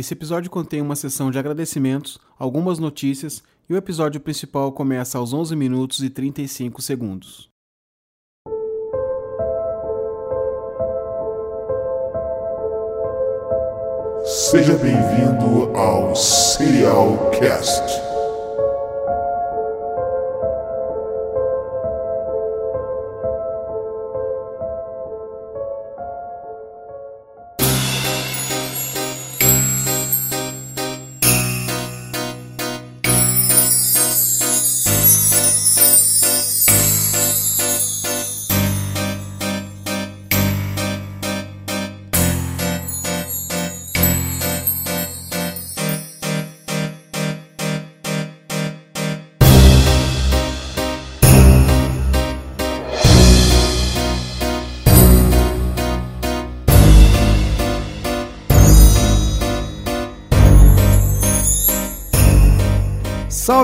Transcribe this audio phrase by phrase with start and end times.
[0.00, 5.34] Esse episódio contém uma sessão de agradecimentos, algumas notícias e o episódio principal começa aos
[5.34, 7.50] 11 minutos e 35 segundos.
[14.24, 18.09] Seja bem-vindo ao Serial Cast.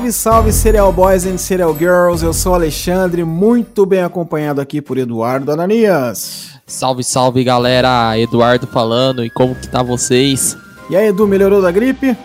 [0.07, 4.99] Salve, salve, Serial Boys and Serial Girls, eu sou Alexandre, muito bem acompanhado aqui por
[4.99, 6.51] Eduardo Ananias.
[6.67, 10.57] Salve, salve galera, Eduardo falando, e como que tá vocês?
[10.91, 12.17] E aí, Edu, melhorou da gripe?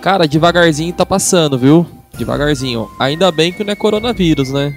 [0.00, 1.86] Cara, devagarzinho tá passando, viu?
[2.16, 2.88] Devagarzinho.
[3.00, 4.72] Ainda bem que não é coronavírus, né?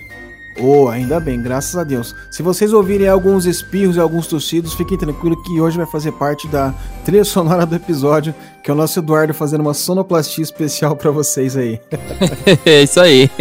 [0.60, 2.16] Oh, ainda bem, graças a Deus.
[2.32, 6.48] Se vocês ouvirem alguns espirros e alguns tossidos, fiquem tranquilos que hoje vai fazer parte
[6.48, 6.74] da
[7.06, 11.56] trilha sonora do episódio, que é o nosso Eduardo fazendo uma sonoplastia especial para vocês
[11.56, 11.80] aí.
[12.66, 13.30] é isso aí.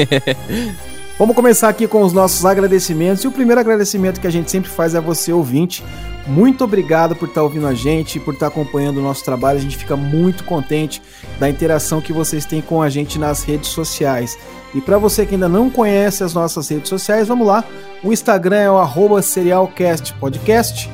[1.19, 3.25] Vamos começar aqui com os nossos agradecimentos.
[3.25, 5.83] E o primeiro agradecimento que a gente sempre faz é a você, ouvinte.
[6.27, 9.59] Muito obrigado por estar ouvindo a gente, por estar acompanhando o nosso trabalho.
[9.59, 11.01] A gente fica muito contente
[11.41, 14.37] da interação que vocês têm com a gente nas redes sociais.
[14.77, 17.65] E para você que ainda não conhece as nossas redes sociais, vamos lá.
[18.05, 20.91] O Instagram é o serialcastpodcast,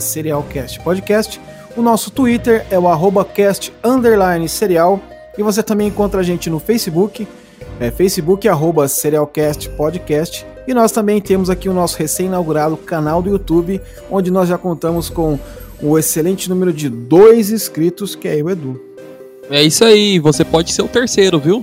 [0.00, 1.38] serialcastpodcast.
[1.76, 4.98] O nosso Twitter é o arroba cast underline serial.
[5.36, 7.28] E você também encontra a gente no Facebook,
[7.78, 10.46] é Facebook arroba serialcast podcast.
[10.66, 13.78] E nós também temos aqui o nosso recém-inaugurado canal do YouTube,
[14.10, 15.38] onde nós já contamos com
[15.82, 18.80] o excelente número de dois inscritos, que é o Edu.
[19.50, 21.62] É isso aí, você pode ser o terceiro, viu?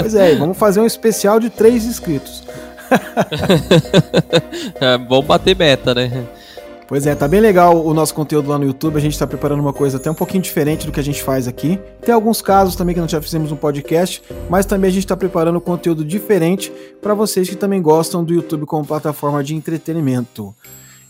[0.00, 2.44] Pois é, vamos fazer um especial de três inscritos.
[4.80, 6.26] é, vamos bater meta, né?
[6.88, 8.96] Pois é, tá bem legal o nosso conteúdo lá no YouTube.
[8.96, 11.48] A gente tá preparando uma coisa até um pouquinho diferente do que a gente faz
[11.48, 11.80] aqui.
[12.00, 15.16] Tem alguns casos também que nós já fizemos um podcast, mas também a gente tá
[15.16, 20.54] preparando conteúdo diferente para vocês que também gostam do YouTube como plataforma de entretenimento.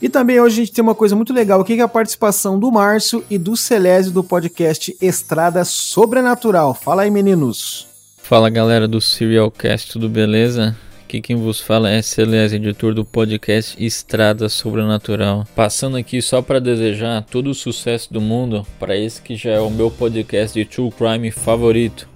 [0.00, 2.58] E também hoje a gente tem uma coisa muito legal aqui, que é a participação
[2.58, 6.72] do Márcio e do Celésio do podcast Estrada Sobrenatural.
[6.72, 7.85] Fala aí, meninos.
[8.28, 10.76] Fala galera do Serialcast, tudo beleza?
[11.04, 15.46] Aqui quem vos fala é Celeste, editor do podcast Estrada Sobrenatural.
[15.54, 19.60] Passando aqui só para desejar todo o sucesso do mundo para esse que já é
[19.60, 22.08] o meu podcast de True Crime favorito.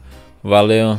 [0.42, 0.98] Valeu!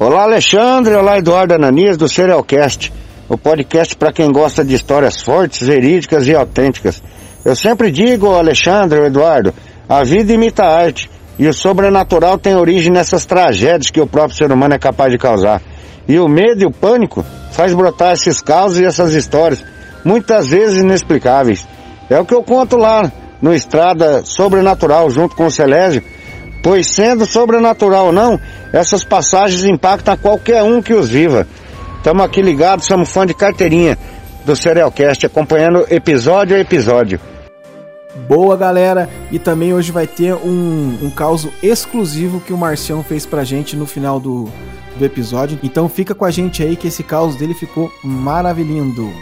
[0.00, 2.90] Olá Alexandre, olá Eduardo Ananias do Serialcast,
[3.28, 7.02] o podcast para quem gosta de histórias fortes, verídicas e autênticas.
[7.44, 9.52] Eu sempre digo, Alexandre, Eduardo,
[9.86, 14.36] a vida imita a arte e o sobrenatural tem origem nessas tragédias que o próprio
[14.36, 15.62] ser humano é capaz de causar.
[16.08, 19.62] E o medo e o pânico faz brotar esses casos e essas histórias,
[20.04, 21.66] muitas vezes inexplicáveis.
[22.10, 26.02] É o que eu conto lá no Estrada Sobrenatural junto com o Celésio,
[26.62, 28.40] pois sendo sobrenatural ou não,
[28.72, 31.46] essas passagens impactam qualquer um que os viva.
[31.98, 33.96] Estamos aqui ligados, somos fã de carteirinha
[34.44, 37.20] do Serialcast, acompanhando episódio a episódio.
[38.26, 43.26] Boa galera, e também hoje vai ter um, um caos exclusivo que o Marcião fez
[43.26, 44.50] pra gente no final do,
[44.96, 45.58] do episódio.
[45.62, 49.12] Então fica com a gente aí que esse caos dele ficou maravilhoso.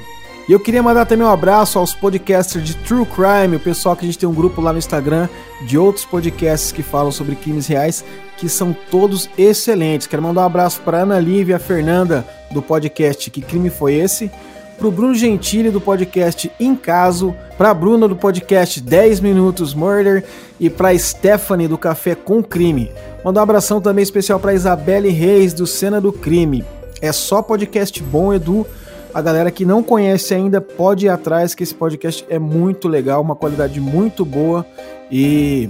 [0.49, 4.05] E eu queria mandar também um abraço aos podcasters de True Crime, o pessoal que
[4.05, 5.29] a gente tem um grupo lá no Instagram
[5.63, 8.05] de outros podcasts que falam sobre crimes reais,
[8.37, 10.07] que são todos excelentes.
[10.07, 14.31] Quero mandar um abraço para Ana Lívia, Fernanda do podcast Que Crime Foi Esse?
[14.78, 20.25] Pro Bruno Gentili do podcast Em Caso, pra Bruna do podcast 10 Minutos Murder
[20.60, 22.93] e pra Stephanie do Café com Crime.
[23.25, 26.64] Mandar um abração também especial pra Isabelle Reis do Cena do Crime.
[27.00, 28.67] É só podcast bom, Edu.
[29.14, 33.22] A galera que não conhece ainda pode ir atrás, que esse podcast é muito legal,
[33.22, 34.67] uma qualidade muito boa
[35.11, 35.69] e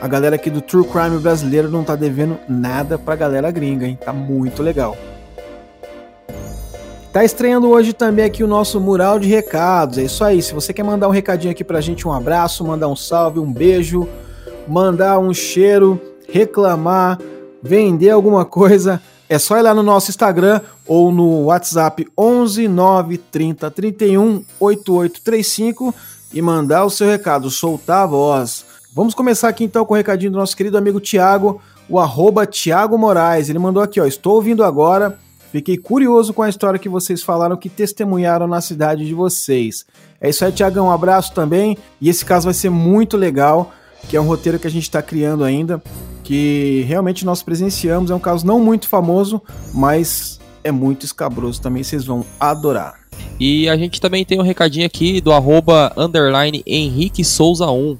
[0.00, 3.98] a galera aqui do True Crime brasileiro não tá devendo nada pra galera gringa, hein?
[4.04, 4.96] Tá muito legal.
[7.14, 9.98] Tá estreando hoje também aqui o nosso mural de recados.
[9.98, 10.42] É isso aí.
[10.42, 13.52] Se você quer mandar um recadinho aqui pra gente, um abraço, mandar um salve, um
[13.52, 14.08] beijo,
[14.66, 17.20] mandar um cheiro, reclamar,
[17.62, 23.16] vender alguma coisa, é só ir lá no nosso Instagram ou no WhatsApp 11 9
[23.18, 25.94] 30 31 8835
[26.32, 28.64] e mandar o seu recado, soltar a voz.
[28.92, 32.98] Vamos começar aqui então com o recadinho do nosso querido amigo Tiago, o arroba Tiago
[32.98, 33.48] Moraes.
[33.48, 35.16] Ele mandou aqui, ó, estou ouvindo agora,
[35.54, 39.86] fiquei curioso com a história que vocês falaram que testemunharam na cidade de vocês.
[40.20, 41.78] É isso aí, Tiagão, um abraço também.
[42.00, 43.72] E esse caso vai ser muito legal,
[44.08, 45.80] que é um roteiro que a gente está criando ainda,
[46.24, 48.10] que realmente nós presenciamos.
[48.10, 49.40] É um caso não muito famoso,
[49.72, 52.98] mas é muito escabroso também, vocês vão adorar.
[53.38, 57.96] E a gente também tem um recadinho aqui do arroba underline Henrique Souza 1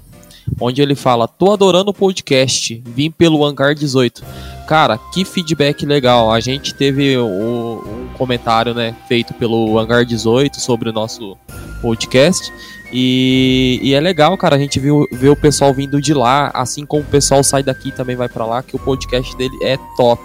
[0.61, 4.23] onde ele fala: Tô adorando o podcast, vim pelo Hangar 18.
[4.67, 6.33] Cara, que feedback legal.
[6.33, 11.37] A gente teve um, um comentário né, feito pelo Hangar 18 sobre o nosso
[11.83, 12.51] podcast.
[12.91, 16.87] E, e, é legal, cara, a gente viu, vê o pessoal vindo de lá, assim
[16.87, 20.23] como o pessoal sai daqui também vai para lá, que o podcast dele é top.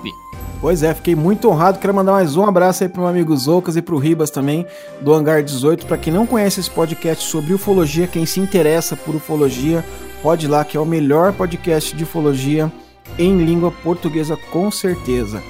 [0.62, 1.80] Pois é, fiquei muito honrado.
[1.80, 4.66] Quero mandar mais um abraço aí pro meu amigo Zoucas e pro Ribas também,
[5.02, 5.86] do Hangar 18.
[5.86, 9.84] Para quem não conhece esse podcast sobre ufologia, quem se interessa por ufologia,
[10.22, 12.72] pode ir lá que é o melhor podcast de ufologia
[13.18, 15.42] em língua portuguesa com certeza.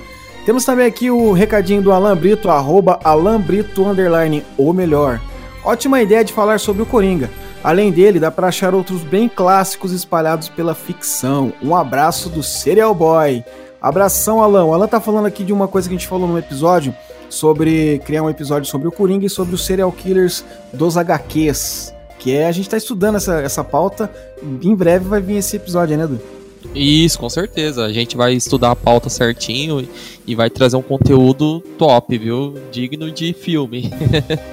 [0.45, 5.21] Temos também aqui o recadinho do Alan Brito, arroba Alan Brito, underline, o melhor.
[5.63, 7.29] Ótima ideia de falar sobre o Coringa.
[7.63, 11.51] Além dele, dá para achar outros bem clássicos espalhados pela ficção.
[11.61, 13.43] Um abraço do Serial Boy.
[13.81, 14.65] Abração, Alan.
[14.65, 16.95] O Alan tá falando aqui de uma coisa que a gente falou no episódio
[17.29, 21.93] sobre criar um episódio sobre o Coringa e sobre os serial killers dos HQs.
[22.17, 24.11] Que é, a gente tá estudando essa, essa pauta.
[24.61, 26.38] Em breve vai vir esse episódio, né, Edu?
[26.75, 27.85] Isso, com certeza.
[27.85, 29.87] A gente vai estudar a pauta certinho
[30.27, 32.55] e vai trazer um conteúdo top, viu?
[32.71, 33.91] Digno de filme.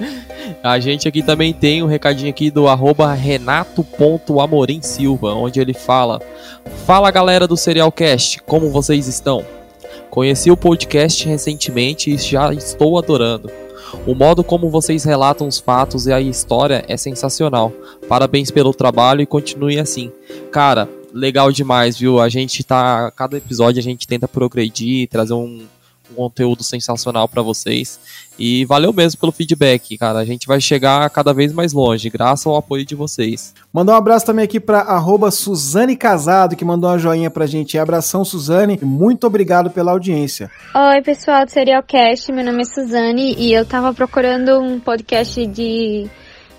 [0.62, 3.17] a gente aqui também tem um recadinho aqui do arroba
[5.35, 6.20] onde ele fala
[6.87, 9.44] Fala galera do Serialcast, como vocês estão?
[10.11, 13.50] Conheci o podcast recentemente e já estou adorando.
[14.06, 17.73] O modo como vocês relatam os fatos e a história é sensacional.
[18.08, 20.12] Parabéns pelo trabalho e continue assim.
[20.50, 22.21] Cara, legal demais, viu?
[22.21, 23.11] A gente tá.
[23.17, 25.67] Cada episódio a gente tenta progredir, trazer um,
[26.11, 27.99] um conteúdo sensacional para vocês.
[28.39, 30.19] E valeu mesmo pelo feedback, cara.
[30.19, 33.55] A gente vai chegar cada vez mais longe, graças ao apoio de vocês.
[33.73, 34.85] Mandar um abraço também aqui para
[35.31, 37.79] Suzane Casado, que mandou uma joinha pra gente.
[37.79, 38.79] Abração, Suzane.
[38.83, 40.51] Muito obrigado pela audiência.
[40.75, 42.31] Oi, pessoal do Serialcast.
[42.31, 46.09] Meu nome é Suzane e eu tava procurando um podcast de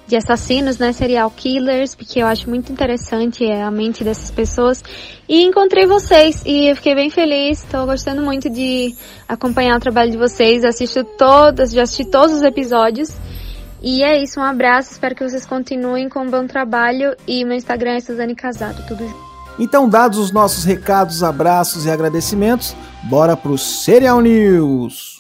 [0.08, 4.84] de assassinos, né, serial killers, porque eu acho muito interessante é, a mente dessas pessoas.
[5.28, 8.96] E encontrei vocês e eu fiquei bem feliz, estou gostando muito de
[9.28, 13.12] acompanhar o trabalho de vocês, assisto todas, já assisti todos os episódios.
[13.82, 17.56] E é isso, um abraço, espero que vocês continuem com um bom trabalho e meu
[17.56, 19.28] Instagram é Suzane Casado, tudo junto.
[19.60, 25.17] Então, dados os nossos recados, abraços e agradecimentos, bora pro Serial News.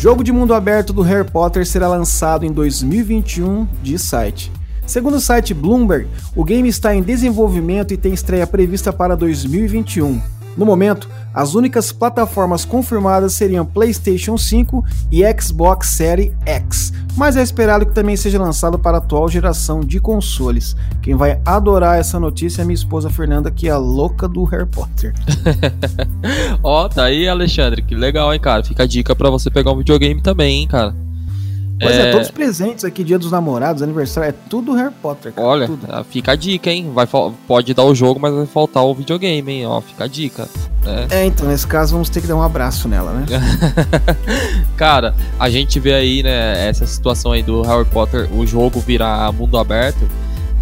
[0.00, 4.50] Jogo de mundo aberto do Harry Potter será lançado em 2021, diz site.
[4.86, 10.39] Segundo o site Bloomberg, o game está em desenvolvimento e tem estreia prevista para 2021.
[10.56, 17.42] No momento, as únicas plataformas confirmadas seriam PlayStation 5 e Xbox Series X, mas é
[17.42, 20.76] esperado que também seja lançado para a atual geração de consoles.
[21.02, 24.66] Quem vai adorar essa notícia é minha esposa Fernanda, que é a louca do Harry
[24.66, 25.14] Potter.
[26.62, 28.64] Ó, oh, tá aí, Alexandre, que legal, hein, cara.
[28.64, 30.94] Fica a dica para você pegar um videogame também, hein, cara.
[31.80, 32.08] Pois é...
[32.08, 35.48] é, todos os presentes aqui, dia dos namorados, aniversário, é tudo Harry Potter, cara.
[35.48, 35.86] Olha, tudo.
[35.88, 36.90] Ah, fica a dica, hein?
[36.92, 37.08] Vai,
[37.46, 39.66] pode dar o jogo, mas vai faltar o videogame, hein?
[39.66, 40.46] Ó, fica a dica.
[40.84, 41.06] Né?
[41.10, 43.26] É, então, nesse caso, vamos ter que dar um abraço nela, né?
[44.76, 49.32] cara, a gente vê aí, né, essa situação aí do Harry Potter, o jogo virar
[49.32, 50.06] mundo aberto.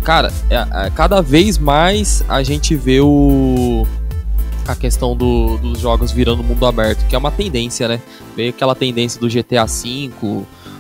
[0.05, 3.87] Cara, é, é, cada vez mais a gente vê o
[4.67, 8.01] a questão do, dos jogos virando mundo aberto, que é uma tendência, né?
[8.37, 10.11] Veio aquela tendência do GTA V,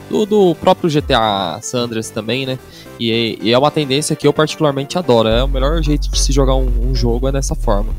[0.08, 2.58] do, do próprio GTA Sanders também, né?
[2.98, 5.28] E, e, é uma tendência que eu particularmente adoro.
[5.28, 7.92] É o melhor jeito de se jogar um, um, jogo é dessa forma.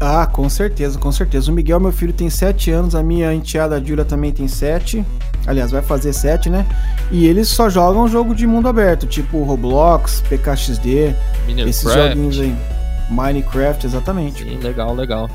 [0.00, 1.50] Ah, com certeza, com certeza.
[1.50, 5.04] O Miguel, meu filho, tem 7 anos, a minha enteada Julia também tem 7.
[5.46, 6.66] Aliás, vai fazer 7, né?
[7.10, 11.14] E eles só jogam jogo de mundo aberto, tipo Roblox, PKXD,
[11.46, 11.70] Minecraft.
[11.70, 12.54] esses joguinhos aí.
[13.10, 14.44] Minecraft, exatamente.
[14.44, 15.30] Sim, legal, legal.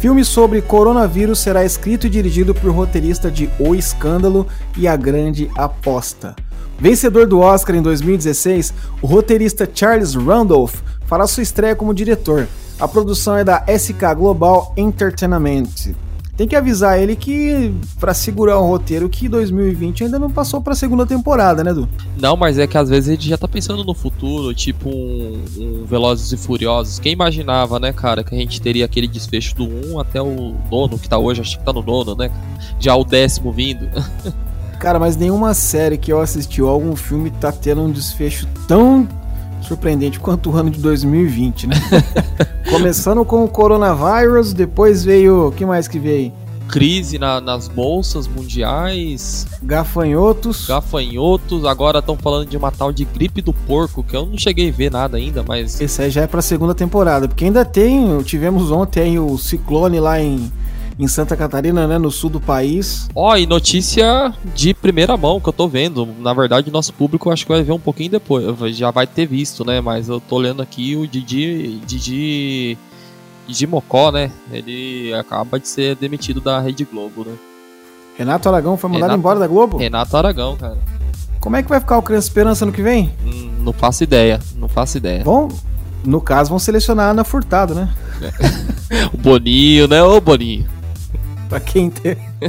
[0.00, 5.50] Filme sobre coronavírus será escrito e dirigido por roteirista de O Escândalo e A Grande
[5.56, 6.36] Aposta.
[6.78, 12.46] Vencedor do Oscar em 2016, o roteirista Charles Randolph fará sua estreia como diretor.
[12.78, 15.96] A produção é da SK Global Entertainment.
[16.38, 20.72] Tem que avisar ele que para segurar o roteiro que 2020 ainda não passou para
[20.72, 21.88] segunda temporada, né, Du?
[22.16, 25.84] Não, mas é que às vezes ele já tá pensando no futuro, tipo um, um
[25.84, 27.00] Velozes e Furiosos.
[27.00, 30.96] Quem imaginava, né, cara, que a gente teria aquele desfecho do 1 até o nono,
[30.96, 32.30] que tá hoje, acho que tá no nono, né?
[32.78, 33.88] Já o décimo vindo.
[34.78, 39.08] Cara, mas nenhuma série que eu assisti ou algum filme tá tendo um desfecho tão
[39.68, 41.76] surpreendente quanto o ano de 2020, né?
[42.70, 45.48] Começando com o coronavírus, depois veio.
[45.48, 46.32] O que mais que veio?
[46.68, 49.46] Crise na, nas bolsas mundiais.
[49.62, 50.66] Gafanhotos.
[50.66, 51.64] Gafanhotos.
[51.64, 54.72] Agora estão falando de uma tal de gripe do porco, que eu não cheguei a
[54.72, 55.80] ver nada ainda, mas.
[55.80, 57.28] Esse aí já é pra segunda temporada.
[57.28, 58.22] Porque ainda tem.
[58.22, 60.50] Tivemos ontem o ciclone lá em
[60.98, 63.08] em Santa Catarina, né, no sul do país.
[63.14, 66.08] Ó, oh, e notícia de primeira mão que eu tô vendo.
[66.18, 69.64] Na verdade, nosso público acho que vai ver um pouquinho depois, já vai ter visto,
[69.64, 69.80] né?
[69.80, 72.76] Mas eu tô lendo aqui o Didi, Didi,
[73.46, 74.32] Didi Mocó, né?
[74.50, 77.34] Ele acaba de ser demitido da Rede Globo, né?
[78.16, 79.76] Renato Aragão foi mandado Renato, embora da Globo?
[79.76, 80.76] Renato Aragão, cara.
[81.38, 83.14] Como é que vai ficar o Criança Esperança ano que vem?
[83.24, 85.22] Hum, não faço ideia, não faço ideia.
[85.22, 85.48] Bom,
[86.04, 87.88] no caso vão selecionar a Ana Furtado, né?
[89.14, 90.02] o Boninho, né?
[90.02, 90.66] Ô Boninho.
[91.48, 92.16] Pra quem tem.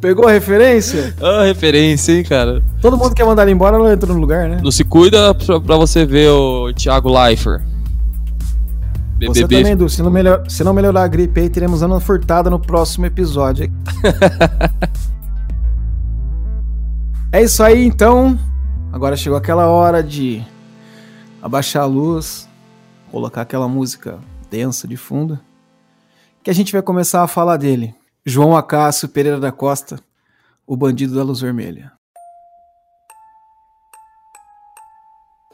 [0.00, 1.14] Pegou a referência?
[1.22, 2.62] Ah, referência, hein, cara.
[2.80, 4.60] Todo mundo quer mandar ele embora, ela entrou no lugar, né?
[4.62, 7.62] Não se cuida pra, pra você ver o Thiago Leifert.
[9.26, 9.88] Você também.
[9.88, 13.70] Se não, melhor, se não melhorar a gripe aí, teremos Ana Furtada no próximo episódio.
[17.30, 18.36] é isso aí, então.
[18.92, 20.42] Agora chegou aquela hora de
[21.40, 22.48] abaixar a luz,
[23.12, 24.18] colocar aquela música
[24.50, 25.38] densa de fundo
[26.42, 27.94] que a gente vai começar a falar dele.
[28.26, 30.00] João Acácio Pereira da Costa,
[30.66, 31.92] o bandido da luz vermelha.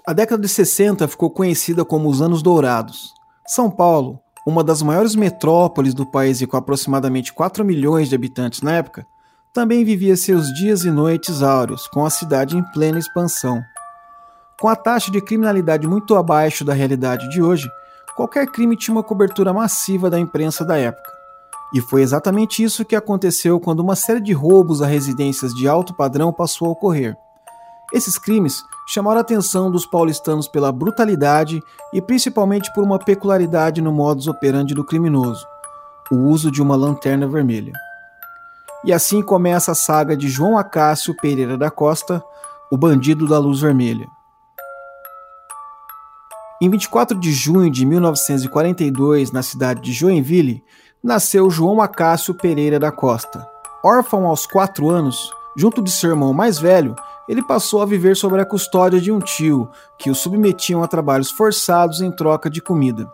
[0.06, 3.12] A década de 60 ficou conhecida como os Anos Dourados.
[3.46, 8.62] São Paulo, uma das maiores metrópoles do país e com aproximadamente 4 milhões de habitantes
[8.62, 9.06] na época,
[9.52, 13.62] também vivia seus dias e noites áureos, com a cidade em plena expansão.
[14.58, 17.68] Com a taxa de criminalidade muito abaixo da realidade de hoje,
[18.18, 21.08] qualquer crime tinha uma cobertura massiva da imprensa da época.
[21.72, 25.94] E foi exatamente isso que aconteceu quando uma série de roubos a residências de alto
[25.94, 27.16] padrão passou a ocorrer.
[27.92, 33.92] Esses crimes chamaram a atenção dos paulistanos pela brutalidade e principalmente por uma peculiaridade no
[33.92, 35.46] modus operandi do criminoso:
[36.10, 37.72] o uso de uma lanterna vermelha.
[38.84, 42.20] E assim começa a saga de João Acácio Pereira da Costa,
[42.68, 44.08] o bandido da luz vermelha.
[46.60, 50.64] Em 24 de junho de 1942, na cidade de Joinville,
[51.00, 53.48] nasceu João Acácio Pereira da Costa.
[53.84, 56.96] Órfão aos 4 anos, junto de seu irmão mais velho,
[57.28, 61.30] ele passou a viver sob a custódia de um tio, que o submetiam a trabalhos
[61.30, 63.08] forçados em troca de comida.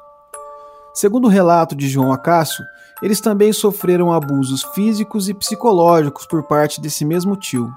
[0.94, 2.64] Segundo o relato de João Acácio,
[3.02, 7.70] eles também sofreram abusos físicos e psicológicos por parte desse mesmo tio.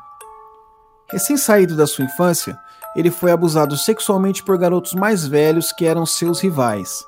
[1.09, 2.57] Recém-saído da sua infância,
[2.95, 7.05] ele foi abusado sexualmente por garotos mais velhos que eram seus rivais.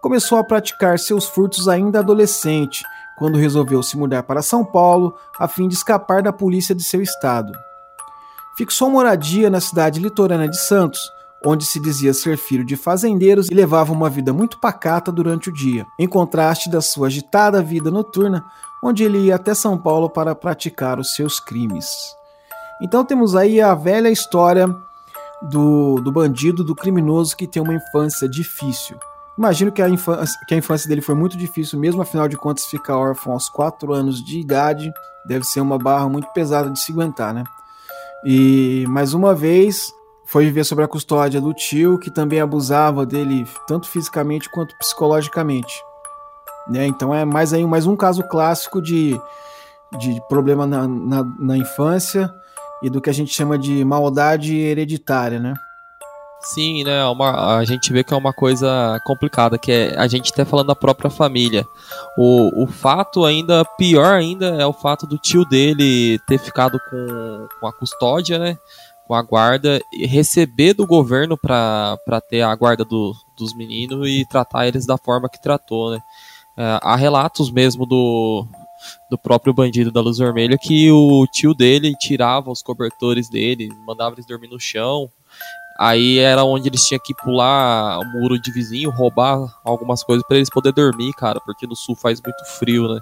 [0.00, 2.84] Começou a praticar seus furtos ainda adolescente,
[3.16, 7.00] quando resolveu se mudar para São Paulo a fim de escapar da polícia de seu
[7.00, 7.52] estado.
[8.56, 11.00] Fixou moradia na cidade litorânea de Santos,
[11.44, 15.52] onde se dizia ser filho de fazendeiros e levava uma vida muito pacata durante o
[15.52, 18.44] dia, em contraste da sua agitada vida noturna,
[18.82, 21.86] onde ele ia até São Paulo para praticar os seus crimes.
[22.80, 24.68] Então temos aí a velha história
[25.50, 28.98] do, do bandido, do criminoso que tem uma infância difícil.
[29.36, 32.66] Imagino que a, infância, que a infância dele foi muito difícil, mesmo afinal de contas,
[32.66, 34.92] ficar órfão aos 4 anos de idade
[35.26, 37.44] deve ser uma barra muito pesada de se aguentar, né?
[38.24, 39.92] E mais uma vez
[40.26, 45.74] foi viver sob a custódia do tio, que também abusava dele tanto fisicamente quanto psicologicamente.
[46.68, 46.86] Né?
[46.86, 49.20] Então é mais aí mais um caso clássico de,
[49.98, 52.32] de problema na, na, na infância
[52.84, 55.54] e do que a gente chama de maldade hereditária, né?
[56.42, 57.02] Sim, né?
[57.06, 60.66] Uma, a gente vê que é uma coisa complicada, que é a gente até falando
[60.66, 61.64] da própria família.
[62.18, 67.48] O, o fato ainda, pior ainda, é o fato do tio dele ter ficado com,
[67.58, 68.58] com a custódia, né?
[69.08, 74.26] Com a guarda, e receber do governo para ter a guarda do, dos meninos e
[74.28, 76.00] tratar eles da forma que tratou, né?
[76.58, 78.46] É, há relatos mesmo do,
[79.10, 84.14] do próprio bandido da luz vermelha que o tio dele tirava os cobertores dele, mandava
[84.14, 85.10] eles dormir no chão.
[85.78, 90.36] Aí era onde eles tinham que pular o muro de vizinho, roubar algumas coisas para
[90.36, 93.00] eles poderem dormir, cara, porque no sul faz muito frio, né?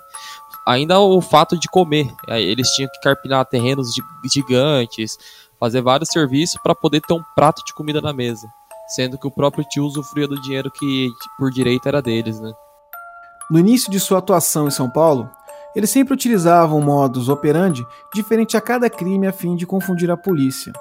[0.67, 3.93] Ainda o fato de comer, eles tinham que carpinar terrenos
[4.33, 5.19] gigantes,
[5.61, 8.49] fazer vários serviços para poder ter um prato de comida na mesa,
[8.95, 12.53] sendo que o próprio tio usufruía do dinheiro que por direito era deles, né?
[13.51, 15.29] No início de sua atuação em São Paulo,
[15.75, 20.17] Ele sempre utilizava um modus operandi diferente a cada crime a fim de confundir a
[20.17, 20.73] polícia.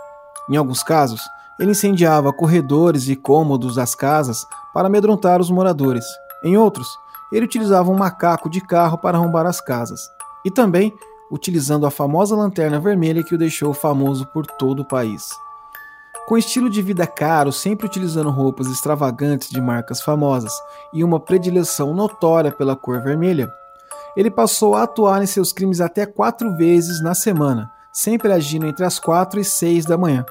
[0.49, 1.21] Em alguns casos,
[1.59, 6.05] ele incendiava corredores e cômodos das casas para amedrontar os moradores.
[6.43, 6.87] Em outros,
[7.31, 10.09] ele utilizava um macaco de carro para arrombar as casas.
[10.43, 10.93] E também
[11.31, 15.29] utilizando a famosa lanterna vermelha que o deixou famoso por todo o país.
[16.27, 20.53] Com estilo de vida caro, sempre utilizando roupas extravagantes de marcas famosas
[20.93, 23.51] e uma predileção notória pela cor vermelha,
[24.15, 28.85] ele passou a atuar em seus crimes até quatro vezes na semana, sempre agindo entre
[28.85, 30.25] as quatro e seis da manhã,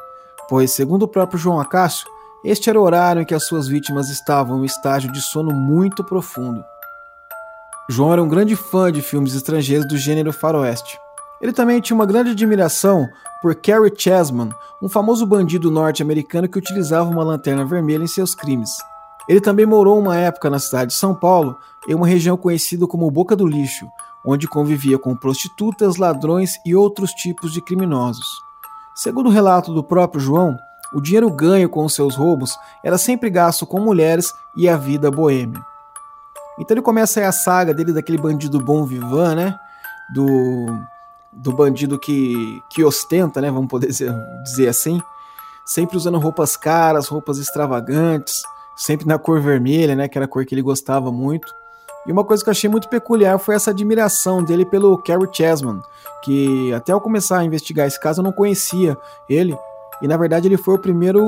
[0.49, 2.07] pois, segundo o próprio João Acácio,
[2.45, 6.03] este era o horário em que as suas vítimas estavam em estágio de sono muito
[6.03, 6.65] profundo.
[7.89, 10.99] João era um grande fã de filmes estrangeiros do gênero faroeste.
[11.41, 13.07] Ele também tinha uma grande admiração
[13.43, 14.51] por Carrie Chessman,
[14.83, 18.71] um famoso bandido norte-americano que utilizava uma lanterna vermelha em seus crimes.
[19.29, 21.57] Ele também morou uma época na cidade de São Paulo,
[21.89, 23.87] em uma região conhecida como Boca do Lixo,
[24.25, 28.27] onde convivia com prostitutas, ladrões e outros tipos de criminosos.
[28.95, 30.57] Segundo o relato do próprio João,
[30.93, 35.61] o dinheiro ganho com seus roubos era sempre gasto com mulheres e a vida boêmia.
[36.59, 39.59] Então ele começa aí a saga dele daquele bandido bom vivan, né?
[40.13, 40.79] Do,
[41.33, 43.51] do bandido que, que ostenta, né?
[43.51, 44.13] Vamos poder dizer,
[44.43, 45.01] dizer assim.
[45.65, 48.43] Sempre usando roupas caras, roupas extravagantes,
[48.77, 50.09] sempre na cor vermelha, né?
[50.09, 51.53] Que era a cor que ele gostava muito.
[52.07, 55.81] E uma coisa que eu achei muito peculiar foi essa admiração dele pelo Carrie Chessman,
[56.25, 58.97] que até eu começar a investigar esse caso eu não conhecia
[59.29, 59.57] ele.
[60.01, 61.23] E na verdade ele foi o primeiro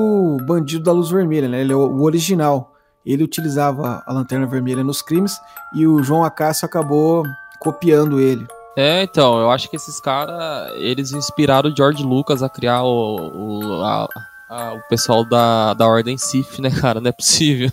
[0.46, 1.60] bandido da luz vermelha, né?
[1.60, 2.72] Ele é o original
[3.04, 5.40] ele utilizava a lanterna vermelha nos crimes
[5.74, 7.24] e o João Acácio acabou
[7.58, 8.46] copiando ele.
[8.76, 13.16] É, então, eu acho que esses caras, eles inspiraram o George Lucas a criar o,
[13.16, 14.08] o, a,
[14.52, 17.00] a, o pessoal da, da Ordem Sith, né, cara?
[17.00, 17.70] Não é possível.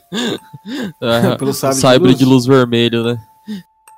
[1.02, 2.18] é, Pelo sabre, de, luz.
[2.18, 3.22] de luz vermelho, né?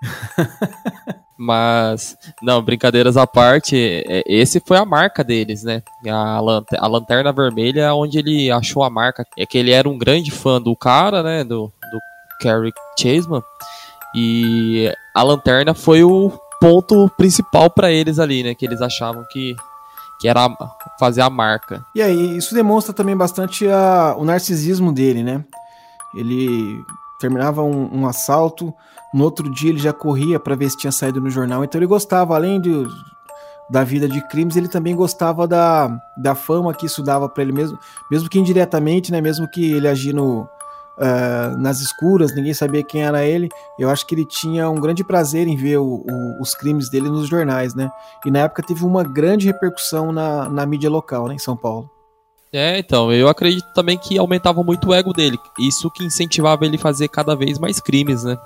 [1.38, 5.81] Mas, não, brincadeiras à parte, é, esse foi a marca deles, né?
[6.07, 9.25] A, lanterna, a lanterna vermelha, é onde ele achou a marca.
[9.38, 11.43] É que ele era um grande fã do cara, né?
[11.43, 12.00] Do, do
[12.41, 13.41] Carrie Chaseman.
[14.15, 18.53] E a lanterna foi o ponto principal para eles ali, né?
[18.53, 19.55] Que eles achavam que,
[20.21, 20.47] que era
[20.99, 21.83] fazer a marca.
[21.95, 25.43] E aí, isso demonstra também bastante a, o narcisismo dele, né?
[26.15, 26.79] Ele
[27.19, 28.74] terminava um, um assalto
[29.13, 31.63] no outro dia ele já corria para ver se tinha saído no jornal.
[31.63, 32.72] Então ele gostava, além de,
[33.69, 37.51] da vida de crimes, ele também gostava da, da fama que isso dava para ele
[37.51, 37.77] mesmo,
[38.09, 39.19] mesmo que indiretamente, né?
[39.19, 40.48] Mesmo que ele agindo
[40.97, 43.49] uh, nas escuras, ninguém sabia quem era ele.
[43.79, 47.09] Eu acho que ele tinha um grande prazer em ver o, o, os crimes dele
[47.09, 47.91] nos jornais, né?
[48.25, 51.89] E na época teve uma grande repercussão na, na mídia local, né, em São Paulo.
[52.53, 55.39] É, então, eu acredito também que aumentava muito o ego dele.
[55.57, 58.37] Isso que incentivava ele a fazer cada vez mais crimes, né?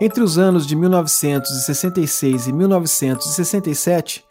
[0.00, 4.24] Entre os anos de 1966 e 1967,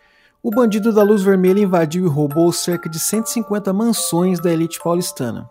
[0.43, 5.49] o bandido da luz vermelha invadiu e roubou cerca de 150 mansões da elite paulistana.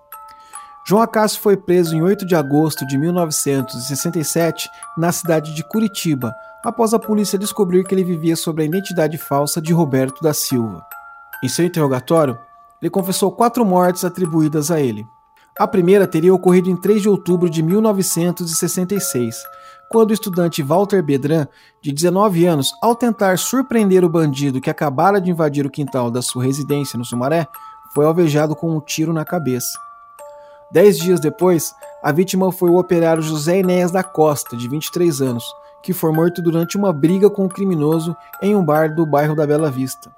[0.88, 6.32] João Acácio foi preso em 8 de agosto de 1967 na cidade de Curitiba,
[6.64, 10.84] após a polícia descobrir que ele vivia sob a identidade falsa de Roberto da Silva.
[11.42, 12.38] Em seu interrogatório,
[12.80, 15.04] ele confessou quatro mortes atribuídas a ele.
[15.58, 19.42] A primeira teria ocorrido em 3 de outubro de 1966,
[19.90, 21.46] quando o estudante Walter Bedran,
[21.80, 26.20] de 19 anos, ao tentar surpreender o bandido que acabara de invadir o quintal da
[26.20, 27.46] sua residência no Sumaré,
[27.94, 29.78] foi alvejado com um tiro na cabeça.
[30.72, 31.72] Dez dias depois,
[32.02, 35.44] a vítima foi o operário José Enéas da Costa, de 23 anos,
[35.82, 39.46] que foi morto durante uma briga com um criminoso em um bar do bairro da
[39.46, 40.10] Bela Vista.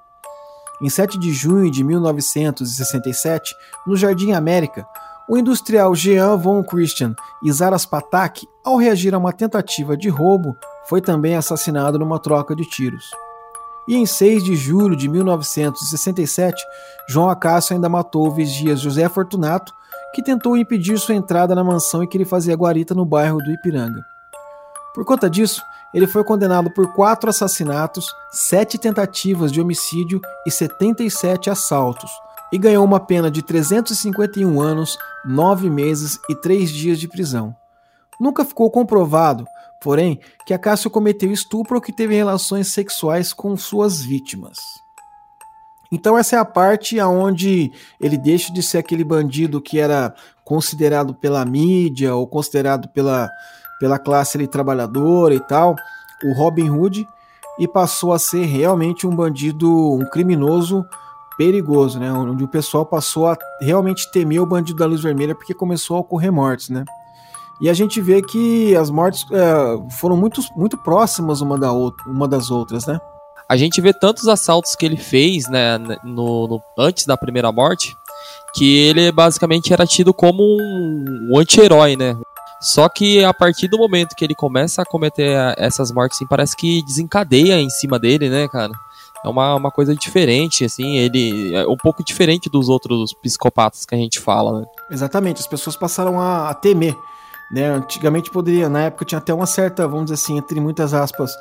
[0.81, 3.53] Em 7 de junho de 1967,
[3.85, 4.87] no Jardim América,
[5.29, 7.13] o industrial Jean von Christian
[7.51, 12.65] Zaras Patak, ao reagir a uma tentativa de roubo, foi também assassinado numa troca de
[12.65, 13.11] tiros.
[13.87, 16.63] E em 6 de julho de 1967,
[17.07, 19.71] João Acácio ainda matou o vigia José Fortunato,
[20.15, 23.51] que tentou impedir sua entrada na mansão em que ele fazia guarita no bairro do
[23.51, 24.03] Ipiranga.
[24.95, 25.61] Por conta disso,
[25.93, 32.09] ele foi condenado por quatro assassinatos, sete tentativas de homicídio e 77 assaltos,
[32.51, 37.55] e ganhou uma pena de 351 anos, 9 meses e 3 dias de prisão.
[38.19, 39.45] Nunca ficou comprovado,
[39.81, 44.57] porém, que Acácio cometeu estupro ou que teve relações sexuais com suas vítimas.
[45.91, 50.13] Então essa é a parte aonde ele deixa de ser aquele bandido que era
[50.45, 53.29] considerado pela mídia ou considerado pela,
[53.79, 55.75] pela classe ali, trabalhadora e tal,
[56.23, 57.07] o Robin Hood,
[57.57, 60.85] e passou a ser realmente um bandido, um criminoso
[61.39, 62.11] perigoso, né?
[62.11, 66.01] Onde o pessoal passou a realmente temer o bandido da luz vermelha porque começou a
[66.01, 66.83] ocorrer mortes, né?
[67.61, 72.09] E a gente vê que as mortes é, foram muito, muito próximas uma, da outra,
[72.09, 72.99] uma das outras, né?
[73.49, 77.95] A gente vê tantos assaltos que ele fez, né, no, no antes da primeira morte,
[78.53, 82.17] que ele basicamente era tido como um, um anti-herói, né?
[82.61, 86.55] Só que a partir do momento que ele começa a cometer essas mortes, assim, parece
[86.55, 88.73] que desencadeia em cima dele, né, cara?
[89.23, 93.93] É uma, uma coisa diferente, assim, ele é um pouco diferente dos outros psicopatas que
[93.93, 94.65] a gente fala, né?
[94.89, 96.95] Exatamente, as pessoas passaram a, a temer,
[97.51, 97.67] né?
[97.69, 101.33] Antigamente poderia, na época tinha até uma certa, vamos dizer assim, entre muitas aspas,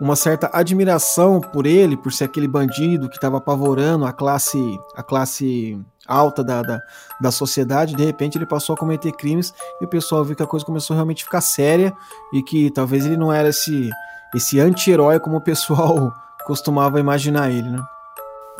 [0.00, 5.02] uma certa admiração por ele, por ser aquele bandido que estava apavorando a classe, a
[5.02, 6.80] classe alta da, da,
[7.20, 10.46] da, sociedade, de repente ele passou a cometer crimes e o pessoal viu que a
[10.46, 11.92] coisa começou a realmente ficar séria
[12.32, 13.90] e que talvez ele não era esse,
[14.34, 16.12] esse anti-herói como o pessoal
[16.46, 17.84] costumava imaginar ele, né?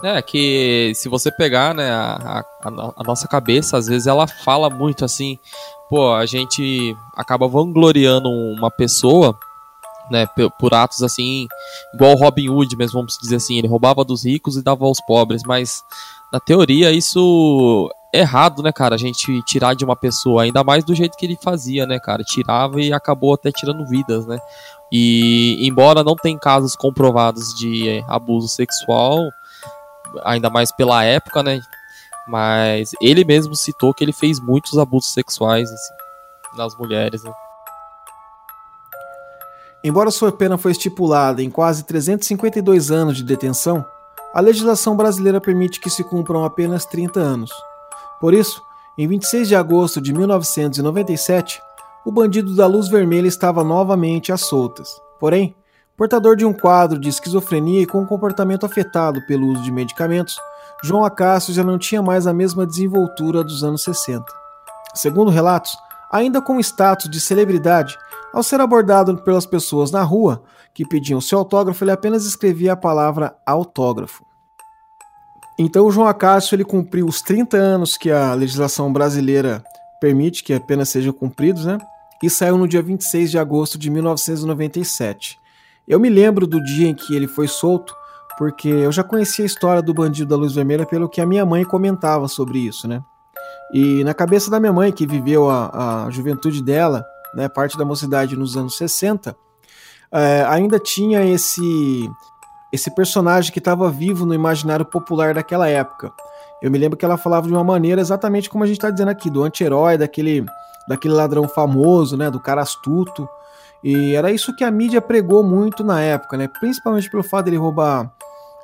[0.02, 4.68] É, que se você pegar, né, a, a, a nossa cabeça, às vezes ela fala
[4.68, 5.38] muito assim,
[5.88, 9.38] pô, a gente acaba vangloriando uma pessoa
[10.10, 10.26] né,
[10.58, 11.48] por atos assim,
[11.94, 15.42] igual Robin Hood mesmo, vamos dizer assim, ele roubava dos ricos e dava aos pobres,
[15.46, 15.82] mas
[16.34, 20.82] na teoria isso é errado, né, cara, a gente tirar de uma pessoa, ainda mais
[20.82, 24.40] do jeito que ele fazia, né, cara, tirava e acabou até tirando vidas, né,
[24.90, 29.20] e embora não tenha casos comprovados de abuso sexual,
[30.24, 31.60] ainda mais pela época, né,
[32.26, 35.94] mas ele mesmo citou que ele fez muitos abusos sexuais assim,
[36.56, 37.32] nas mulheres, né.
[39.84, 43.86] Embora sua pena foi estipulada em quase 352 anos de detenção,
[44.34, 47.52] a legislação brasileira permite que se cumpram apenas 30 anos.
[48.20, 48.60] Por isso,
[48.98, 51.62] em 26 de agosto de 1997,
[52.04, 55.00] o bandido da luz vermelha estava novamente às soltas.
[55.20, 55.54] Porém,
[55.96, 60.36] portador de um quadro de esquizofrenia e com um comportamento afetado pelo uso de medicamentos,
[60.82, 64.24] João Acácio já não tinha mais a mesma desenvoltura dos anos 60.
[64.96, 65.76] Segundo relatos,
[66.10, 67.96] ainda com status de celebridade,
[68.32, 70.42] ao ser abordado pelas pessoas na rua
[70.74, 74.24] que pediam seu autógrafo, ele apenas escrevia a palavra autógrafo.
[75.58, 79.62] Então o João Acácio ele cumpriu os 30 anos que a legislação brasileira
[80.00, 81.78] permite que apenas sejam cumpridos, né?
[82.22, 85.38] E saiu no dia 26 de agosto de 1997.
[85.86, 87.94] Eu me lembro do dia em que ele foi solto,
[88.36, 91.46] porque eu já conhecia a história do bandido da luz vermelha pelo que a minha
[91.46, 93.00] mãe comentava sobre isso, né?
[93.72, 97.84] E na cabeça da minha mãe, que viveu a, a juventude dela né, parte da
[97.84, 99.36] mocidade nos anos 60,
[100.14, 102.08] é, ainda tinha esse,
[102.72, 106.12] esse personagem que estava vivo no imaginário popular daquela época.
[106.62, 109.10] Eu me lembro que ela falava de uma maneira exatamente como a gente está dizendo
[109.10, 110.46] aqui, do anti-herói, daquele,
[110.88, 113.28] daquele ladrão famoso, né, do cara astuto.
[113.82, 117.56] E era isso que a mídia pregou muito na época, né, principalmente pelo fato dele
[117.56, 118.10] roubar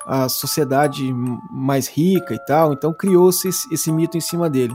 [0.07, 1.13] a sociedade
[1.51, 2.71] mais rica e tal.
[2.71, 4.73] Então criou-se esse, esse mito em cima dele.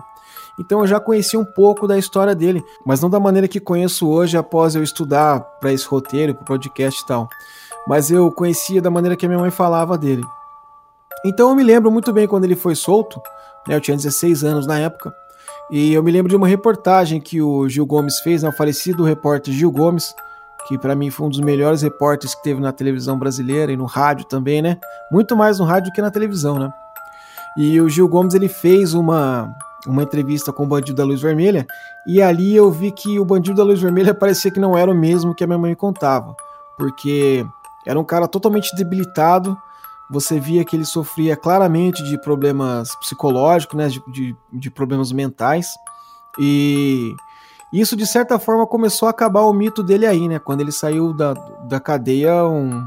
[0.59, 4.09] Então eu já conheci um pouco da história dele, mas não da maneira que conheço
[4.09, 7.29] hoje após eu estudar para esse roteiro, para o podcast e tal.
[7.87, 10.25] Mas eu conhecia da maneira que a minha mãe falava dele.
[11.25, 13.21] Então eu me lembro muito bem quando ele foi solto,
[13.67, 15.13] né, eu tinha 16 anos na época,
[15.71, 19.03] e eu me lembro de uma reportagem que o Gil Gomes fez, né, o falecido
[19.03, 20.15] repórter Gil Gomes,
[20.67, 23.85] que para mim foi um dos melhores repórteres que teve na televisão brasileira e no
[23.85, 24.79] rádio também, né?
[25.13, 26.69] Muito mais no rádio que na televisão, né?
[27.57, 29.55] E o Gil Gomes ele fez uma
[29.87, 31.67] uma entrevista com o Bandido da Luz Vermelha,
[32.07, 34.95] e ali eu vi que o Bandido da Luz Vermelha parecia que não era o
[34.95, 36.35] mesmo que a minha mãe contava,
[36.77, 37.47] porque
[37.87, 39.57] era um cara totalmente debilitado,
[40.11, 45.75] você via que ele sofria claramente de problemas psicológicos, né, de, de, de problemas mentais,
[46.39, 47.15] e
[47.73, 51.13] isso de certa forma começou a acabar o mito dele aí, né, quando ele saiu
[51.13, 51.35] da,
[51.69, 52.87] da cadeia, um,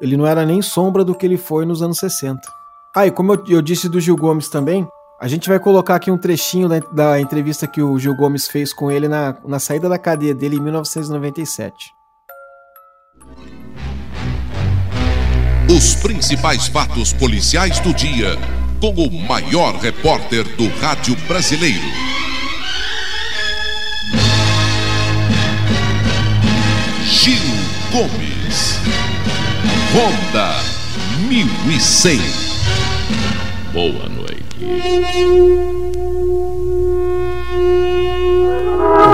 [0.00, 2.40] ele não era nem sombra do que ele foi nos anos 60.
[2.94, 4.88] Ah, e como eu, eu disse do Gil Gomes também,
[5.20, 8.72] a gente vai colocar aqui um trechinho da, da entrevista que o Gil Gomes fez
[8.72, 11.74] com ele na, na saída da cadeia dele em 1997.
[15.68, 18.34] Os principais fatos policiais do dia,
[18.80, 21.84] com o maior repórter do rádio brasileiro.
[27.04, 27.36] Gil
[27.92, 28.80] Gomes.
[29.92, 30.54] Honda
[31.28, 32.18] 1100.
[33.72, 34.19] Boa noite.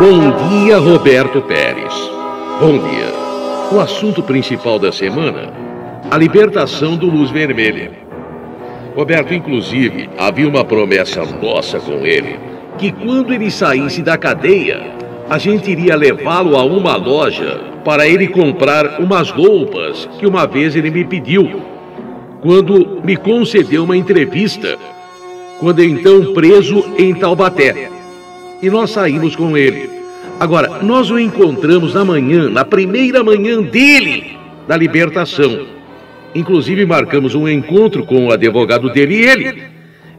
[0.01, 1.95] Bom dia, Roberto Pérez.
[2.61, 3.13] Bom dia.
[3.71, 5.53] O assunto principal da semana:
[6.11, 7.93] a libertação do Luz Vermelha.
[8.97, 12.41] Roberto, inclusive, havia uma promessa nossa com ele:
[12.77, 14.83] que quando ele saísse da cadeia,
[15.31, 20.75] a gente iria levá-lo a uma loja para ele comprar umas roupas que uma vez
[20.75, 21.63] ele me pediu,
[22.41, 24.77] quando me concedeu uma entrevista
[25.61, 27.91] quando então preso em Taubaté.
[28.63, 29.91] E nós saímos com ele.
[30.39, 34.37] Agora, nós o encontramos na manhã, na primeira manhã dele,
[34.69, 35.67] da libertação.
[36.35, 39.63] Inclusive, marcamos um encontro com o advogado dele e ele.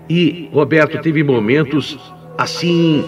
[0.10, 1.98] E Roberto teve momentos
[2.38, 3.04] assim.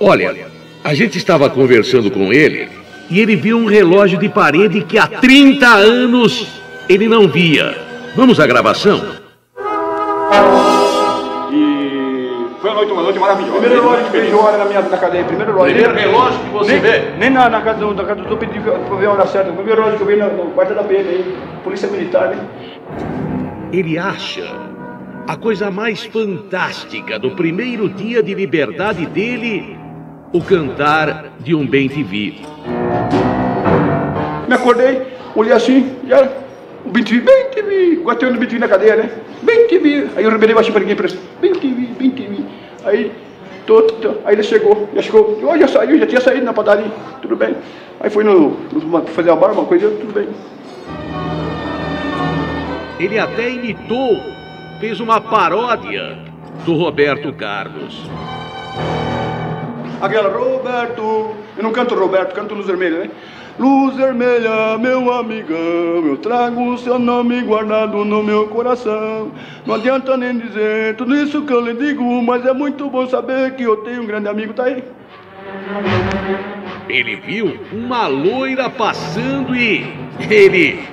[0.00, 0.46] Olha,
[0.82, 2.68] a gente estava conversando com ele
[3.10, 6.46] e ele viu um relógio de parede que há 30 anos
[6.88, 7.76] ele não via.
[8.14, 9.04] Vamos à gravação?
[12.76, 13.58] Noite, uma noite maravilhosa.
[13.58, 15.24] Primeiro relógio que vejo hora na minha na cadeia.
[15.24, 15.74] Primeiro relógio.
[15.74, 17.10] Primeiro relógio que você nem, vê?
[17.18, 19.50] Nem na, na casa do, na casa do pedi pra ver a hora certa.
[19.50, 21.36] O primeiro relógio que eu vi no, no quarto da PM aí.
[21.64, 22.46] Polícia Militar, né?
[23.72, 24.44] Ele acha
[25.26, 29.78] a coisa mais fantástica do primeiro dia de liberdade dele
[30.30, 32.42] o cantar de um bem te vi.
[34.46, 35.00] Me acordei,
[35.34, 36.28] olhei assim, já.
[36.84, 37.96] O bem TV, bem TV.
[38.02, 39.10] Gostei do bem TV na cadeia, né?
[39.42, 40.08] Bem TV.
[40.14, 41.08] Aí eu remelei baixinho pra ninguém, pra
[41.40, 42.55] bem TV, bem TV.
[42.86, 43.10] Aí,
[43.66, 45.36] tô, tô, aí ele chegou, já chegou.
[45.42, 46.86] Eu já saiu, já tinha saído na padaria,
[47.20, 47.56] tudo bem.
[47.98, 50.28] Aí foi no, no fazer a barba, uma coisa, tudo bem.
[53.00, 54.22] Ele até imitou,
[54.78, 56.16] fez uma paródia
[56.64, 58.08] do Roberto Carlos.
[60.00, 63.10] Aquela, Roberto, eu não canto Roberto, canto Luz Vermelha, né?
[63.58, 69.32] Luz vermelha, meu amigão, eu trago o seu nome guardado no meu coração.
[69.64, 73.54] Não adianta nem dizer tudo isso que eu lhe digo, mas é muito bom saber
[73.54, 74.84] que eu tenho um grande amigo, tá aí?
[76.86, 79.86] Ele viu uma loira passando e
[80.28, 80.86] ele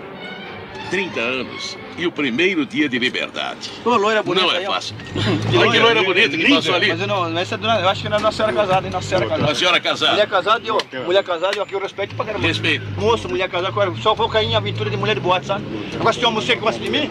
[0.89, 3.71] 30 anos e o primeiro dia de liberdade.
[3.85, 4.45] Ô, loira bonita.
[4.47, 4.95] Não é fácil.
[5.57, 6.87] Olha que loira bonita que passou ali.
[6.89, 8.93] Mas eu não, essa é eu acho que não é Nossa Senhora casada, hein?
[8.93, 9.51] Nossa Senhora casada.
[9.51, 10.11] A senhora casada.
[10.13, 12.45] Mulher casada e ó, mulher casada e ó, que eu respeito pra caramba.
[12.47, 12.85] Respeito.
[12.99, 15.63] Moço, mulher casada, eu só vou cair em aventura de mulher de boate, sabe?
[15.95, 17.07] Agora se tem uma mulher que gosta de mim, se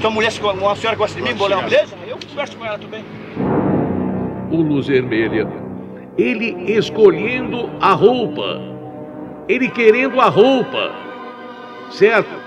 [0.02, 2.78] uma mulher, que- uma senhora que gosta de mim, uma beleza, eu converso com ela,
[2.78, 3.04] tudo bem.
[4.50, 5.48] O Luz Vermelha.
[6.16, 8.60] Ele escolhendo a roupa.
[9.48, 10.92] Ele querendo a roupa.
[11.90, 12.43] Certo?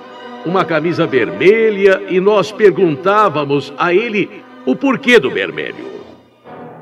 [0.48, 5.86] Uma camisa vermelha e nós perguntávamos a ele o porquê do vermelho.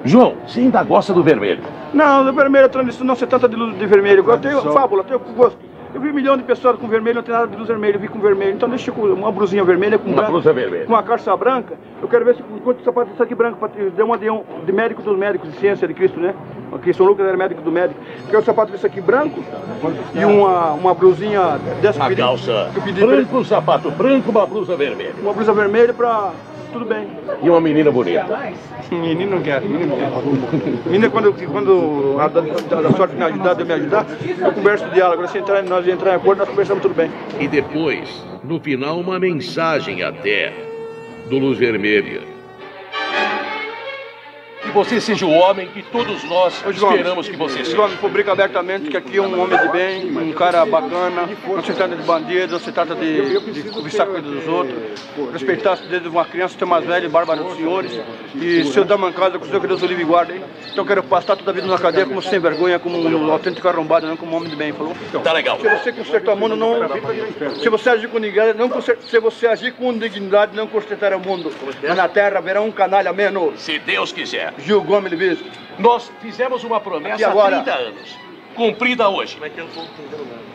[0.04, 1.63] João, você ainda gosta do vermelho?
[1.91, 4.23] Não, do vermelho, transição não se trata de luz de vermelho.
[4.30, 5.58] Eu tenho fábula, eu tenho gosto.
[5.95, 7.99] Eu vi um milhão de pessoas com vermelho, não tem nada de luz vermelha, eu
[8.01, 8.51] vi com vermelho.
[8.51, 10.86] Então deixa com uma blusinha vermelha com Uma branco, blusa vermelha.
[10.86, 11.75] com uma calça branca.
[12.01, 14.73] Eu quero ver se quanto sapato isso aqui branco, para ter uma de, um, de
[14.73, 16.36] médico dos médicos, de ciência de Cristo, né?
[16.73, 17.97] Aqui São Lucas era médico do médico.
[18.23, 19.41] Eu quero um sapato desse aqui branco
[20.13, 25.13] e uma, uma blusinha dessa Uma calça branco, um sapato branco, uma blusa vermelha.
[25.21, 26.31] Uma blusa vermelha pra.
[26.75, 27.07] Tudo bem.
[27.41, 28.25] E uma menina bonita.
[28.91, 30.09] Menino não quer, menino não quer.
[30.85, 34.05] Menina, quando, quando a da, da sorte me ajudar, de me ajudar,
[34.41, 35.13] eu converso de ela.
[35.13, 37.09] Agora, se entrar, nós entrar em acordo, nós conversamos tudo bem.
[37.39, 38.09] E depois,
[38.43, 40.51] no final, uma mensagem até
[41.29, 42.35] do Luz Vermelha.
[44.75, 47.71] Você seja o homem que todos nós esperamos que você seja.
[47.75, 51.73] João, publica abertamente que aqui é um homem de bem, um cara bacana, não se
[51.73, 54.75] trata de bandido, não se trata de, de cobiçar coisa dos outros,
[55.31, 57.91] respeitar desde uma criança até mais velho, bárbaro dos senhores,
[58.35, 60.33] e se eu dar uma casa com o Senhor, que Deus o livre e guarde,
[60.33, 60.41] hein?
[60.71, 63.67] Então eu quero passar toda a vida na cadeia como sem vergonha, como um autêntico
[63.69, 64.93] arrombado, não como um homem de bem, falou?
[65.23, 65.57] Tá legal.
[65.59, 66.75] Se você consertar o mundo, não.
[67.61, 71.19] Se você agir com dignidade, não conser- se você agir com dignidade, não consertará o
[71.19, 71.49] mundo.
[71.81, 73.61] Mas na terra haverá um canalha menos.
[73.61, 74.53] Se Deus quiser.
[74.65, 75.39] Gil Gomes.
[75.78, 77.62] Nós fizemos uma promessa há agora?
[77.62, 78.17] 30 anos,
[78.56, 79.38] cumprida hoje.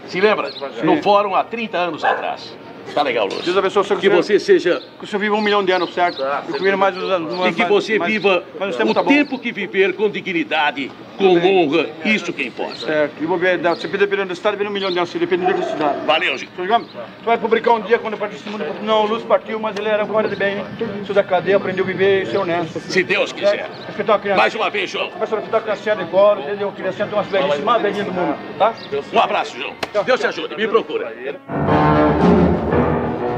[0.06, 0.50] Se lembra?
[0.82, 2.56] No fórum há 30 anos atrás.
[2.94, 3.42] Tá legal, Lúcio.
[3.44, 5.92] Deus abençoe o seu Que você seja Que o senhor viva um milhão de anos,
[5.94, 6.22] certo?
[6.48, 7.46] E que viva mais uns anos.
[7.48, 9.08] e que você mais- viva mas o tempo o tá bom.
[9.10, 12.74] tempo que viver com dignidade, com honra, isso que importa.
[12.86, 13.14] Certo.
[13.20, 15.62] E vou ver, se dependendo do estado, vira um milhão de anos, se depender da
[15.62, 16.06] cidade.
[16.06, 16.50] Valeu, gente.
[16.56, 18.64] Senhor tu vai publicar um dia quando partiu desse mundo.
[18.82, 20.64] Não, o Lúcio partiu, mas ele era um cara de bem, hein?
[21.04, 22.80] Saiu da cadeia, aprendeu a viver e ser honesto.
[22.80, 23.68] Se Deus quiser.
[23.86, 24.38] Respeitar uma criança.
[24.40, 25.10] Mais uma vez, João.
[25.10, 28.06] Começa a respeitar a criança de colo, desde eu criança tem umas velhices mais velhinhas
[28.06, 28.74] do mundo, tá?
[29.12, 29.74] Um abraço, João.
[30.04, 30.56] Deus te ajude.
[30.56, 31.12] Me procura.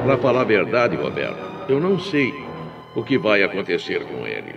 [0.05, 1.39] Para falar a verdade, Roberto,
[1.69, 2.35] eu não sei
[2.97, 4.57] o que vai acontecer com ele.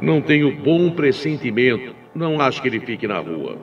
[0.00, 1.94] Não tenho bom pressentimento.
[2.14, 3.58] Não acho que ele fique na rua.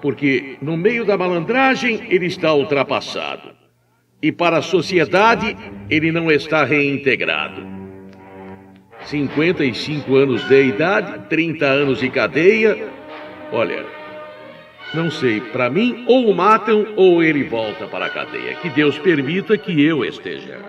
[0.00, 3.50] Porque no meio da malandragem ele está ultrapassado.
[4.20, 5.56] E para a sociedade
[5.88, 7.64] ele não está reintegrado.
[9.04, 12.88] 55 anos de idade, 30 anos de cadeia.
[13.52, 13.84] Olha,
[14.94, 18.56] não sei, para mim, ou o matam ou ele volta para a cadeia.
[18.56, 20.60] Que Deus permita que eu esteja.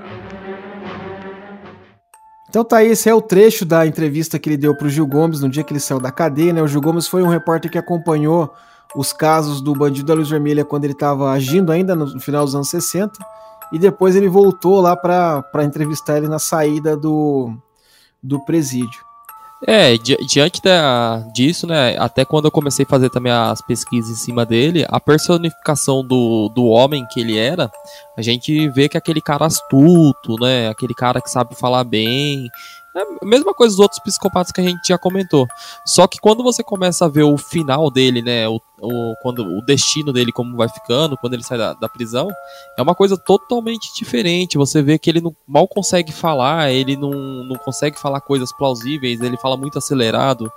[2.50, 5.42] Então tá aí, esse é o trecho da entrevista que ele deu pro Gil Gomes
[5.42, 6.62] no dia que ele saiu da cadeia, né?
[6.62, 8.54] O Gil Gomes foi um repórter que acompanhou
[8.96, 12.54] os casos do bandido da Luz Vermelha quando ele estava agindo ainda no final dos
[12.54, 13.12] anos 60
[13.72, 17.52] e depois ele voltou lá para entrevistar ele na saída do,
[18.22, 19.04] do presídio.
[19.66, 24.12] É, di diante da, disso, né, até quando eu comecei a fazer também as pesquisas
[24.12, 27.72] em cima dele, a personificação do, do homem que ele era,
[28.18, 32.50] a gente vê que é aquele cara astuto, né, aquele cara que sabe falar bem,
[32.96, 35.48] é mesma coisa dos outros psicopatas que a gente já comentou.
[35.86, 38.48] Só que quando você começa a ver o final dele, né?
[38.48, 42.28] O, o, quando, o destino dele, como vai ficando, quando ele sai da, da prisão,
[42.78, 44.58] é uma coisa totalmente diferente.
[44.58, 49.22] Você vê que ele não, mal consegue falar, ele não, não consegue falar coisas plausíveis,
[49.22, 50.52] ele fala muito acelerado.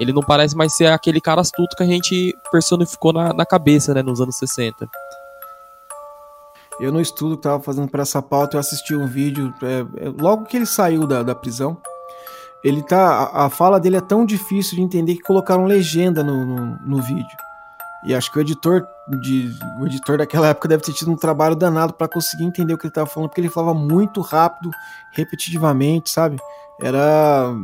[0.00, 3.94] Ele não parece mais ser aquele cara astuto que a gente personificou na, na cabeça,
[3.94, 4.02] né?
[4.02, 4.88] Nos anos 60.
[6.78, 10.08] Eu no estudo que tava fazendo para essa pauta, eu assisti um vídeo, é, é,
[10.08, 11.78] logo que ele saiu da, da prisão,
[12.62, 13.30] ele tá.
[13.32, 17.02] A, a, fala dele é tão difícil de entender que colocaram legenda no, no, no,
[17.02, 17.36] vídeo.
[18.04, 18.86] E acho que o editor
[19.22, 22.78] de, o editor daquela época deve ter tido um trabalho danado para conseguir entender o
[22.78, 24.70] que ele tava falando, porque ele falava muito rápido,
[25.12, 26.38] repetitivamente, sabe?
[26.80, 27.54] Era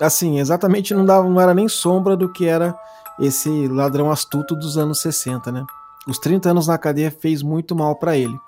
[0.00, 2.74] assim, exatamente não dava, não era nem sombra do que era
[3.20, 5.64] esse ladrão astuto dos anos 60, né?
[6.06, 8.38] Os 30 anos na cadeia fez muito mal para ele.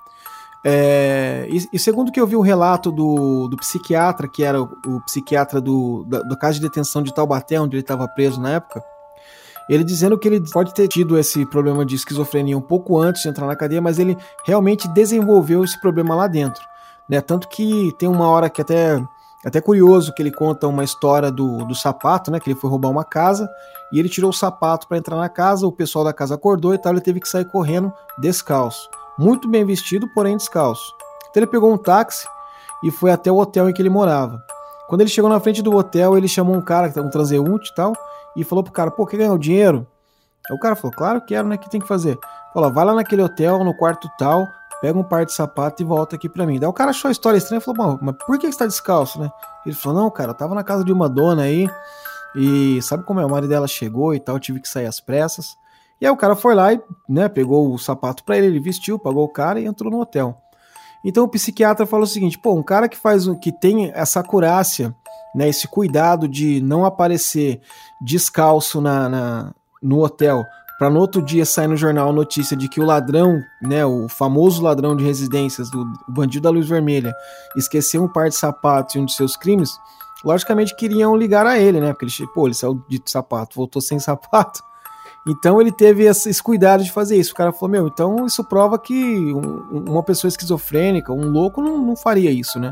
[0.67, 4.67] É, e, e, segundo que eu vi o relato do, do psiquiatra, que era o,
[4.87, 8.49] o psiquiatra do, da, do caso de detenção de Taubaté, onde ele estava preso na
[8.49, 8.83] época,
[9.69, 13.29] ele dizendo que ele pode ter tido esse problema de esquizofrenia um pouco antes de
[13.29, 16.63] entrar na cadeia, mas ele realmente desenvolveu esse problema lá dentro.
[17.07, 17.21] Né?
[17.21, 18.99] Tanto que tem uma hora que até
[19.45, 22.39] até curioso que ele conta uma história do, do sapato, né?
[22.39, 23.47] Que ele foi roubar uma casa
[23.93, 26.79] e ele tirou o sapato para entrar na casa, o pessoal da casa acordou e
[26.79, 30.93] tal, ele teve que sair correndo descalço muito bem vestido, porém descalço.
[31.29, 32.27] Então ele pegou um táxi
[32.83, 34.39] e foi até o hotel em que ele morava.
[34.87, 37.93] Quando ele chegou na frente do hotel, ele chamou um cara, um transeunte e tal,
[38.35, 39.87] e falou pro cara, pô, quer ganhar o dinheiro?
[40.49, 41.55] Aí o cara falou, claro que quero, né?
[41.55, 42.17] O que tem que fazer?
[42.53, 44.47] Falou, vai lá naquele hotel, no quarto tal,
[44.79, 46.59] pega um par de sapato e volta aqui pra mim.
[46.59, 49.19] Daí o cara achou a história estranha e falou, mas por que você tá descalço,
[49.19, 49.31] né?
[49.65, 51.67] Ele falou, não, cara, eu tava na casa de uma dona aí,
[52.35, 53.25] e sabe como é?
[53.25, 55.57] O marido dela chegou e tal, tive que sair às pressas.
[55.99, 58.99] E aí o cara foi lá e né, pegou o sapato para ele, ele vestiu,
[58.99, 60.37] pagou o cara e entrou no hotel.
[61.03, 64.93] Então o psiquiatra falou o seguinte: pô, um cara que faz que tem essa acurácia,
[65.35, 67.61] né, esse cuidado de não aparecer
[68.01, 70.43] descalço na, na no hotel,
[70.79, 74.09] para no outro dia sair no jornal a notícia de que o ladrão, né, o
[74.09, 77.13] famoso ladrão de residências, do bandido da luz vermelha,
[77.55, 79.77] esqueceu um par de sapatos e um de seus crimes,
[80.23, 81.93] logicamente queriam ligar a ele, né?
[81.93, 84.61] Porque ele, pô, ele saiu de sapato, voltou sem sapato.
[85.27, 87.31] Então ele teve esse cuidado de fazer isso.
[87.31, 89.31] O cara falou: Meu, então isso prova que
[89.71, 92.71] uma pessoa esquizofrênica, um louco, não, não faria isso, né?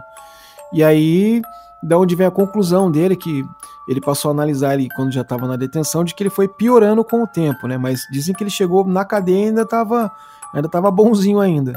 [0.72, 1.42] E aí,
[1.82, 3.44] da onde vem a conclusão dele, que
[3.88, 7.04] ele passou a analisar ele quando já estava na detenção, de que ele foi piorando
[7.04, 7.78] com o tempo, né?
[7.78, 10.12] Mas dizem que ele chegou na cadeia e ainda estava
[10.54, 11.74] ainda tava bonzinho ainda.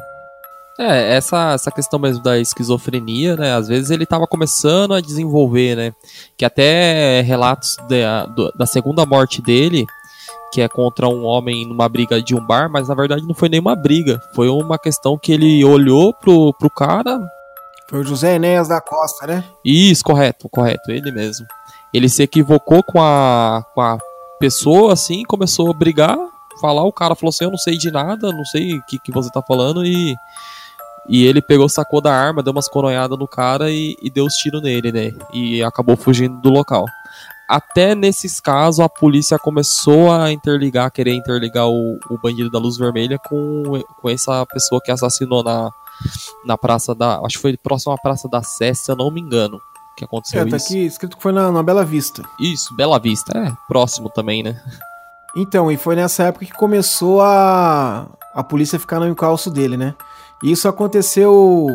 [0.78, 3.54] É, essa, essa questão mesmo da esquizofrenia, né?
[3.54, 5.92] Às vezes ele estava começando a desenvolver, né?
[6.36, 9.86] Que até relatos da, da segunda morte dele
[10.52, 13.48] que é contra um homem numa briga de um bar, mas na verdade não foi
[13.48, 14.20] nenhuma briga.
[14.35, 17.20] Foi uma questão que ele olhou pro, pro cara.
[17.88, 19.44] Foi o José Enéas da Costa, né?
[19.64, 21.46] Isso, correto, correto, ele mesmo.
[21.92, 23.98] Ele se equivocou com a, com a
[24.40, 26.18] pessoa, assim, começou a brigar,
[26.61, 29.12] falar, o cara falou assim, eu não sei de nada, não sei o que, que
[29.12, 30.14] você tá falando, e,
[31.09, 34.35] e ele pegou, sacou da arma, deu umas coronhadas no cara e, e deu os
[34.35, 35.12] tiros nele, né?
[35.32, 36.87] E acabou fugindo do local
[37.48, 42.76] até nesses casos a polícia começou a interligar, querer interligar o, o bandido da luz
[42.76, 43.62] vermelha com,
[44.00, 45.70] com essa pessoa que assassinou na,
[46.44, 47.20] na praça da.
[47.20, 49.61] Acho que foi próximo à Praça da Sé, se eu não me engano.
[49.96, 50.66] Que aconteceu é, tá isso.
[50.66, 52.22] aqui escrito que foi na, na Bela Vista.
[52.38, 53.52] Isso, Bela Vista, é.
[53.66, 54.61] Próximo também, né?
[55.35, 59.94] Então, e foi nessa época que começou a, a polícia ficar no encalço dele, né?
[60.42, 61.66] E isso aconteceu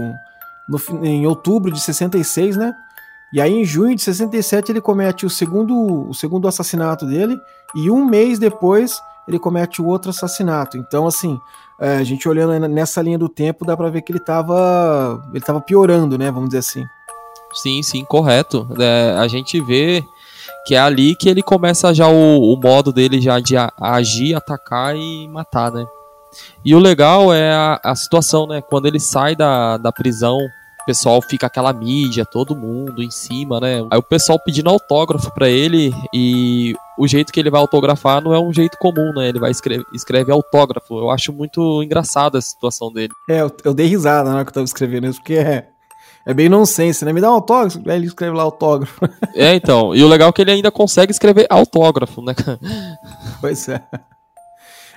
[0.69, 2.75] no, em outubro de 66, né?
[3.33, 7.39] E aí, em junho de 67, ele comete o segundo, o segundo assassinato dele,
[7.75, 10.77] e um mês depois ele comete o outro assassinato.
[10.77, 11.39] Então, assim,
[11.79, 15.43] é, a gente olhando nessa linha do tempo, dá pra ver que ele tava, ele
[15.43, 16.29] tava piorando, né?
[16.29, 16.85] Vamos dizer assim.
[17.53, 18.67] Sim, sim, correto.
[18.79, 20.03] É, a gente vê
[20.65, 24.95] que é ali que ele começa já o, o modo dele já de agir, atacar
[24.95, 25.85] e matar, né?
[26.63, 28.61] E o legal é a, a situação, né?
[28.61, 30.37] Quando ele sai da, da prisão
[30.81, 33.85] o pessoal fica aquela mídia, todo mundo em cima, né?
[33.91, 38.33] Aí o pessoal pedindo autógrafo para ele e o jeito que ele vai autografar não
[38.33, 39.29] é um jeito comum, né?
[39.29, 40.97] Ele vai escrever escreve autógrafo.
[40.97, 43.13] Eu acho muito engraçada a situação dele.
[43.29, 45.67] É, eu, eu dei risada na hora que eu tava escrevendo isso, porque é,
[46.25, 47.13] é bem nonsense, né?
[47.13, 49.01] Me dá um autógrafo, aí ele escreve lá autógrafo.
[49.35, 49.95] É, então.
[49.95, 52.33] E o legal é que ele ainda consegue escrever autógrafo, né?
[53.39, 53.81] Pois é.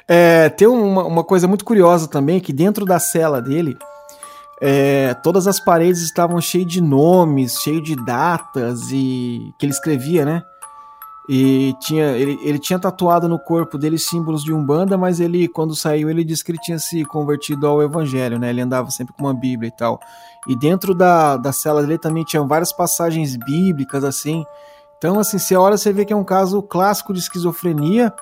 [0.09, 3.77] é tem uma, uma coisa muito curiosa também, que dentro da cela dele
[4.61, 10.25] é, todas as paredes estavam cheias de nomes, cheio de datas e que ele escrevia,
[10.25, 10.43] né?
[11.27, 15.75] E tinha, ele, ele tinha tatuado no corpo dele símbolos de Umbanda, mas ele, quando
[15.75, 18.51] saiu, ele disse que ele tinha se convertido ao Evangelho, né?
[18.51, 19.99] Ele andava sempre com uma Bíblia e tal.
[20.47, 24.45] E dentro da, da cela dele também tinha várias passagens bíblicas, assim.
[24.99, 28.13] Então, assim, se a hora você vê que é um caso clássico de esquizofrenia,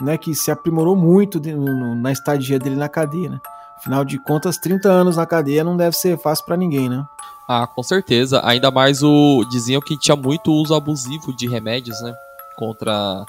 [0.00, 0.16] né?
[0.16, 3.40] Que se aprimorou muito de, no, na estadia dele na cadeia, né?
[3.82, 7.04] Afinal de contas, 30 anos na cadeia não deve ser fácil para ninguém, né?
[7.48, 8.40] Ah, com certeza.
[8.44, 9.44] Ainda mais o.
[9.50, 12.14] Diziam que tinha muito uso abusivo de remédios, né?
[12.56, 13.26] Contra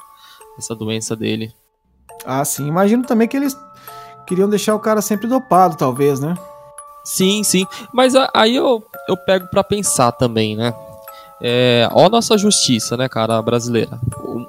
[0.56, 1.52] essa doença dele.
[2.24, 2.68] Ah, sim.
[2.68, 3.58] Imagino também que eles
[4.28, 6.36] queriam deixar o cara sempre dopado, talvez, né?
[7.04, 7.66] Sim, sim.
[7.92, 10.72] Mas aí eu, eu pego para pensar também, né?
[11.42, 13.98] É, ó a nossa justiça, né, cara, brasileira.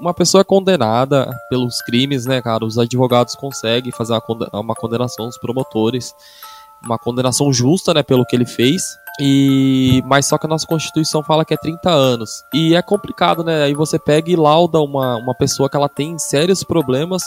[0.06, 4.14] Uma pessoa condenada pelos crimes, né, cara, os advogados conseguem fazer
[4.54, 6.14] uma condenação, os promotores,
[6.86, 8.84] uma condenação justa, né, pelo que ele fez.
[9.20, 12.44] E mas só que a nossa Constituição fala que é 30 anos.
[12.54, 13.64] E é complicado, né?
[13.64, 17.24] Aí você pega e lauda uma, uma pessoa que ela tem sérios problemas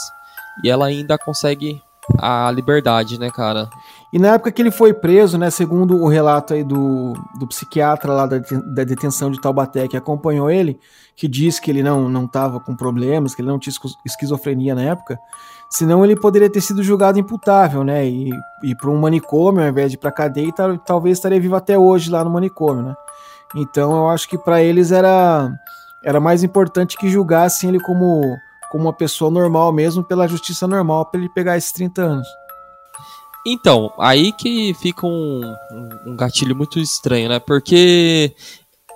[0.63, 1.81] e ela ainda consegue
[2.17, 3.69] a liberdade, né, cara?
[4.11, 8.11] E na época que ele foi preso, né, segundo o relato aí do, do psiquiatra
[8.11, 10.79] lá da, da detenção de Taubaté que acompanhou ele,
[11.15, 13.73] que diz que ele não não estava com problemas, que ele não tinha
[14.05, 15.19] esquizofrenia na época,
[15.69, 18.31] senão ele poderia ter sido julgado imputável, né, e
[18.63, 21.77] ir para um manicômio ao invés de para cadeia e tal, talvez estaria vivo até
[21.77, 22.95] hoje lá no manicômio, né?
[23.55, 25.51] Então eu acho que para eles era
[26.03, 28.21] era mais importante que julgassem ele como
[28.71, 32.27] como uma pessoa normal mesmo, pela justiça normal, para ele pegar esses 30 anos.
[33.45, 35.55] Então, aí que fica um,
[36.05, 37.39] um, gatilho muito estranho, né?
[37.39, 38.35] Porque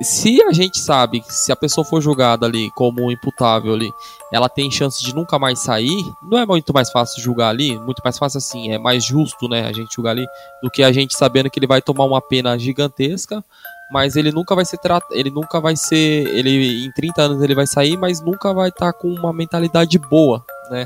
[0.02, 3.92] se a gente sabe que se a pessoa for julgada ali como imputável ali,
[4.32, 8.02] ela tem chance de nunca mais sair, não é muito mais fácil julgar ali, muito
[8.04, 10.28] mais fácil assim, é mais justo, né, a gente julgar ali,
[10.62, 13.44] do que a gente sabendo que ele vai tomar uma pena gigantesca,
[13.92, 17.56] mas ele nunca vai ser tratado, ele nunca vai ser, ele em 30 anos ele
[17.56, 20.86] vai sair, mas nunca vai estar tá com uma mentalidade boa, né?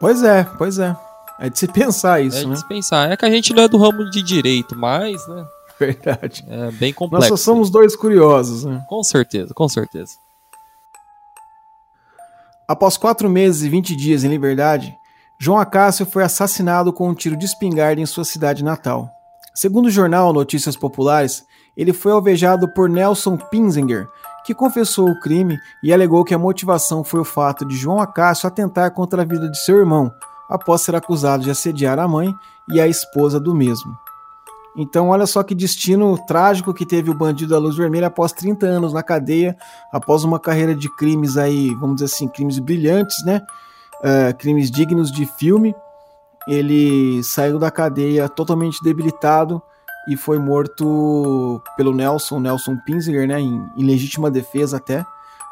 [0.00, 0.96] Pois é, pois é.
[1.38, 2.50] É de se pensar isso, é né?
[2.50, 3.12] É de se pensar.
[3.12, 5.46] É que a gente não é do ramo de direito, mas, né?
[5.78, 6.44] Verdade.
[6.48, 7.30] É bem complexo.
[7.30, 8.84] Nós só somos dois curiosos, né?
[8.88, 10.16] Com certeza, com certeza.
[12.66, 14.94] Após quatro meses e 20 dias em liberdade,
[15.38, 19.08] João Acácio foi assassinado com um tiro de espingarda em sua cidade natal.
[19.54, 21.46] Segundo o jornal Notícias Populares,
[21.78, 24.08] ele foi alvejado por Nelson Pinzinger,
[24.44, 28.48] que confessou o crime e alegou que a motivação foi o fato de João Acácio
[28.48, 30.10] atentar contra a vida de seu irmão,
[30.50, 32.34] após ser acusado de assediar a mãe
[32.68, 33.96] e a esposa do mesmo.
[34.76, 38.66] Então, olha só que destino trágico que teve o bandido da Luz Vermelha após 30
[38.66, 39.56] anos na cadeia,
[39.92, 43.40] após uma carreira de crimes aí, vamos dizer assim, crimes brilhantes, né?
[44.00, 45.74] Uh, crimes dignos de filme.
[46.46, 49.62] Ele saiu da cadeia totalmente debilitado
[50.08, 53.40] e foi morto pelo Nelson, Nelson Pinziger, né?
[53.40, 55.04] Em, em legítima defesa até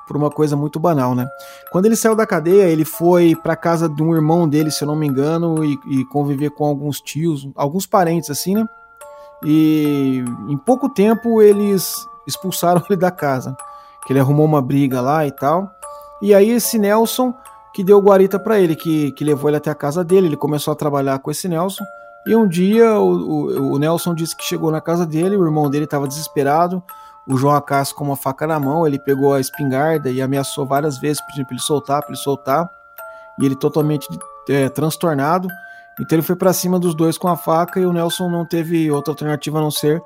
[0.06, 1.28] por uma coisa muito banal, né?
[1.70, 4.88] Quando ele saiu da cadeia, ele foi para casa de um irmão dele, se eu
[4.88, 8.66] não me engano, e, e, conviver com alguns tios, alguns parentes assim, né?
[9.44, 13.56] E em pouco tempo eles expulsaram ele da casa,
[14.06, 15.70] que ele arrumou uma briga lá e tal.
[16.22, 17.34] E aí esse Nelson
[17.74, 20.72] que deu guarita para ele, que, que levou ele até a casa dele, ele começou
[20.72, 21.84] a trabalhar com esse Nelson.
[22.26, 25.70] E um dia o, o, o Nelson disse que chegou na casa dele, o irmão
[25.70, 26.82] dele estava desesperado,
[27.26, 30.98] o João Acácio com uma faca na mão, ele pegou a espingarda e ameaçou várias
[30.98, 32.70] vezes, pedindo para ele soltar, para ele soltar.
[33.40, 34.08] E ele totalmente
[34.48, 35.48] é, transtornado.
[36.00, 38.90] Então ele foi para cima dos dois com a faca e o Nelson não teve
[38.90, 40.02] outra alternativa a não ser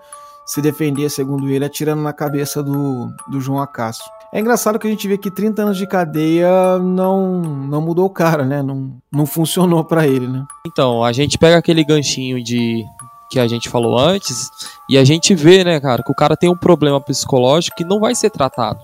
[0.50, 4.02] se defender, segundo ele, atirando na cabeça do, do João Acácio.
[4.32, 8.10] É engraçado que a gente vê que 30 anos de cadeia não, não mudou o
[8.10, 8.60] cara, né?
[8.60, 10.44] Não, não funcionou para ele, né?
[10.66, 12.84] Então, a gente pega aquele ganchinho de
[13.30, 14.50] que a gente falou antes,
[14.88, 18.00] e a gente vê, né, cara, que o cara tem um problema psicológico que não
[18.00, 18.80] vai ser tratado.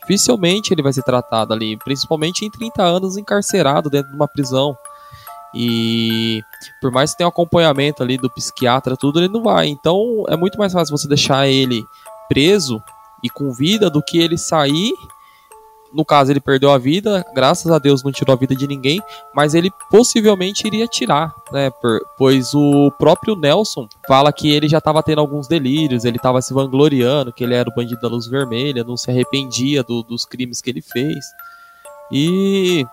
[0.00, 4.76] Dificilmente ele vai ser tratado ali, principalmente em 30 anos encarcerado dentro de uma prisão.
[5.54, 6.42] E
[6.80, 9.68] por mais que tenha um acompanhamento ali do psiquiatra, tudo, ele não vai.
[9.68, 11.84] Então é muito mais fácil você deixar ele
[12.28, 12.82] preso
[13.22, 14.92] e com vida do que ele sair
[15.94, 19.00] no caso, ele perdeu a vida, graças a Deus não tirou a vida de ninguém,
[19.32, 21.70] mas ele possivelmente iria tirar, né?
[22.18, 26.52] pois o próprio Nelson fala que ele já estava tendo alguns delírios, ele estava se
[26.52, 30.60] vangloriando, que ele era o bandido da luz vermelha, não se arrependia do, dos crimes
[30.60, 31.24] que ele fez.
[32.10, 32.84] E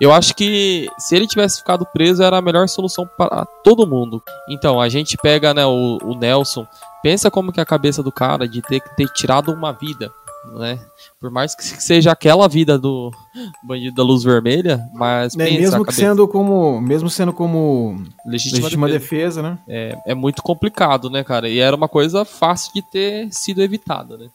[0.00, 4.22] eu acho que se ele tivesse ficado preso era a melhor solução para todo mundo.
[4.48, 6.66] Então, a gente pega né, o, o Nelson,
[7.02, 10.12] pensa como que é a cabeça do cara de ter que ter tirado uma vida
[10.54, 10.78] né?
[11.20, 13.10] Por mais que seja aquela vida do
[13.62, 19.42] bandido da luz vermelha, mas é, mesmo sendo como, mesmo sendo como legítima, legítima defesa,
[19.42, 19.58] defesa, né?
[19.68, 21.48] É, é muito complicado, né, cara?
[21.48, 24.28] E era uma coisa fácil de ter sido evitada, né?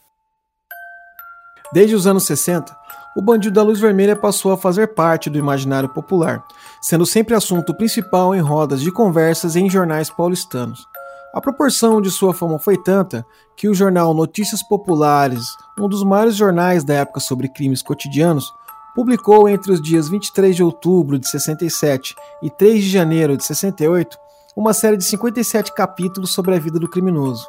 [1.73, 2.75] Desde os anos 60,
[3.15, 6.43] o Bandido da Luz Vermelha passou a fazer parte do imaginário popular,
[6.81, 10.87] sendo sempre assunto principal em rodas de conversas em jornais paulistanos.
[11.33, 15.45] A proporção de sua fama foi tanta que o jornal Notícias Populares,
[15.79, 18.51] um dos maiores jornais da época sobre crimes cotidianos,
[18.93, 24.17] publicou entre os dias 23 de outubro de 67 e 3 de janeiro de 68
[24.55, 27.47] uma série de 57 capítulos sobre a vida do criminoso.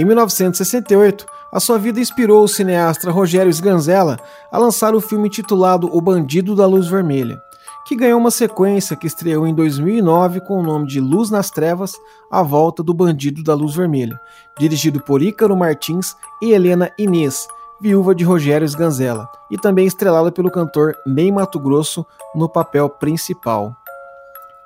[0.00, 4.18] Em 1968, a sua vida inspirou o cineasta Rogério Sganzella
[4.50, 7.38] a lançar o filme intitulado O Bandido da Luz Vermelha,
[7.86, 11.92] que ganhou uma sequência que estreou em 2009 com o nome de Luz nas Trevas
[12.32, 14.18] A Volta do Bandido da Luz Vermelha,
[14.58, 17.46] dirigido por Ícaro Martins e Helena Inês,
[17.78, 23.76] viúva de Rogério Sganzella, e também estrelada pelo cantor Ney Mato Grosso no papel principal.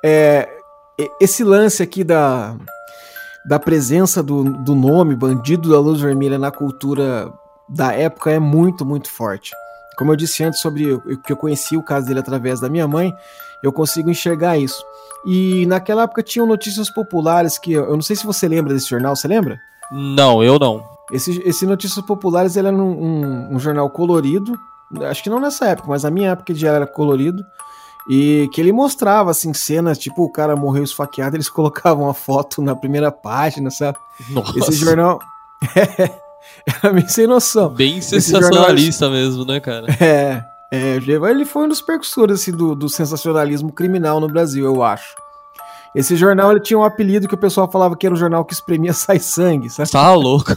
[0.00, 0.48] É,
[1.20, 2.56] esse lance aqui da,
[3.44, 7.32] da presença do, do nome Bandido da Luz Vermelha na cultura
[7.68, 9.52] da época é muito, muito forte.
[9.96, 12.88] Como eu disse antes sobre o que eu conheci o caso dele através da minha
[12.88, 13.12] mãe,
[13.62, 14.84] eu consigo enxergar isso.
[15.26, 19.14] E naquela época tinham notícias populares que eu não sei se você lembra desse jornal,
[19.14, 19.58] você lembra?
[19.92, 20.82] Não, eu não.
[21.12, 24.58] Esse, esse Notícias Populares ele era um, um, um jornal colorido,
[25.02, 27.42] acho que não nessa época, mas na minha época já era colorido.
[28.08, 32.60] E que ele mostrava, assim, cenas, tipo, o cara morreu esfaqueado, eles colocavam a foto
[32.60, 33.98] na primeira página, sabe?
[34.30, 34.58] Nossa.
[34.58, 35.18] Esse jornal.
[36.66, 37.70] Era meio sem noção.
[37.70, 39.22] Bem sensacionalista jornal...
[39.22, 39.86] mesmo, né, cara?
[40.00, 40.44] É.
[40.72, 45.14] É, ele foi um dos percussores assim, do, do sensacionalismo criminal no Brasil, eu acho.
[45.94, 48.52] Esse jornal ele tinha um apelido que o pessoal falava que era o jornal que
[48.52, 49.92] espremia sai sangue, sabe?
[49.92, 50.50] Tá louco.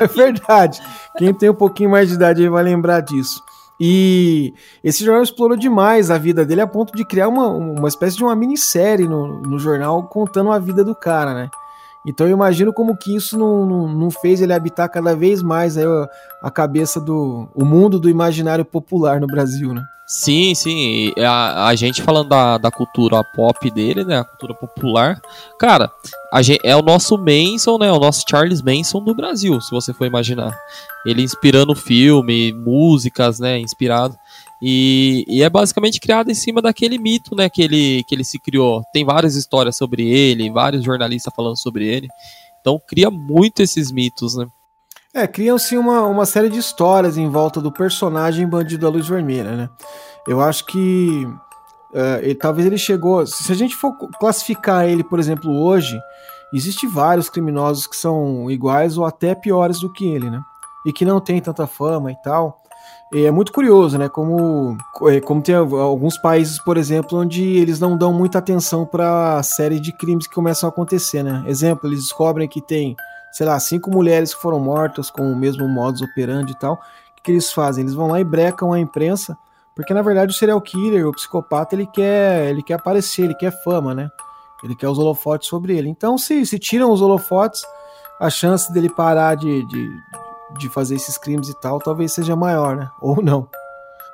[0.00, 0.80] é verdade.
[1.18, 3.42] Quem tem um pouquinho mais de idade aí vai lembrar disso.
[3.80, 4.52] E
[4.84, 8.22] esse jornal explorou demais a vida dele a ponto de criar uma, uma espécie de
[8.22, 11.50] uma minissérie no, no jornal contando a vida do cara, né?
[12.06, 15.76] Então eu imagino como que isso não, não, não fez ele habitar cada vez mais
[15.76, 16.08] a,
[16.42, 19.82] a, cabeça do o mundo do imaginário popular no Brasil, né?
[20.06, 21.12] Sim, sim.
[21.18, 24.18] A, a gente falando da, da cultura pop dele, né?
[24.18, 25.20] A cultura popular.
[25.58, 25.88] Cara,
[26.32, 27.92] a gente, é o nosso Manson, né?
[27.92, 30.52] O nosso Charles Manson do Brasil, se você for imaginar
[31.04, 34.16] ele inspirando filme, músicas, né, inspirado.
[34.62, 38.38] E, e, é basicamente criado em cima daquele mito, né, que ele, que ele se
[38.38, 38.82] criou.
[38.92, 42.08] Tem várias histórias sobre ele, vários jornalistas falando sobre ele.
[42.60, 44.46] Então cria muito esses mitos, né.
[45.12, 49.56] É, criam-se uma, uma série de histórias em volta do personagem Bandido da Luz Vermelha,
[49.56, 49.70] né.
[50.28, 51.26] Eu acho que
[51.94, 53.26] uh, ele, talvez ele chegou...
[53.26, 55.98] Se a gente for classificar ele, por exemplo, hoje,
[56.52, 60.42] existe vários criminosos que são iguais ou até piores do que ele, né
[60.84, 62.59] e que não tem tanta fama e tal.
[63.12, 64.08] E é muito curioso, né?
[64.08, 69.36] Como, é, como tem alguns países, por exemplo, onde eles não dão muita atenção para
[69.36, 71.42] a série de crimes que começam a acontecer, né?
[71.46, 72.94] Exemplo, eles descobrem que tem,
[73.32, 76.74] sei lá, cinco mulheres que foram mortas com o mesmo modus operandi e tal.
[76.74, 77.82] O que, eles fazem?
[77.82, 79.36] Eles vão lá e brecam a imprensa,
[79.74, 83.50] porque na verdade o serial killer, o psicopata, ele quer, ele quer aparecer, ele quer
[83.64, 84.08] fama, né?
[84.62, 85.88] Ele quer os holofotes sobre ele.
[85.88, 87.62] Então, se, se tiram os holofotes,
[88.20, 89.90] a chance dele parar de, de
[90.58, 92.90] de fazer esses crimes e tal, talvez seja maior, né?
[93.00, 93.48] Ou não.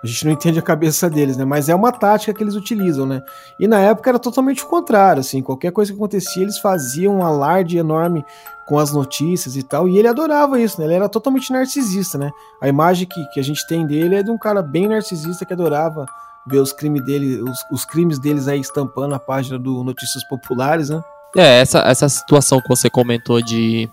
[0.02, 1.44] A gente não entende a cabeça deles, né?
[1.44, 3.22] Mas é uma tática que eles utilizam, né?
[3.58, 7.24] E na época era totalmente o contrário, assim, qualquer coisa que acontecia, eles faziam um
[7.24, 8.24] alarde enorme
[8.66, 10.86] com as notícias e tal, e ele adorava isso, né?
[10.86, 12.30] Ele era totalmente narcisista, né?
[12.60, 15.52] A imagem que, que a gente tem dele é de um cara bem narcisista que
[15.52, 16.06] adorava
[16.46, 20.90] ver os crimes dele, os, os crimes deles aí estampando a página do Notícias Populares,
[20.90, 21.02] né?
[21.36, 23.90] É, essa, essa situação que você comentou de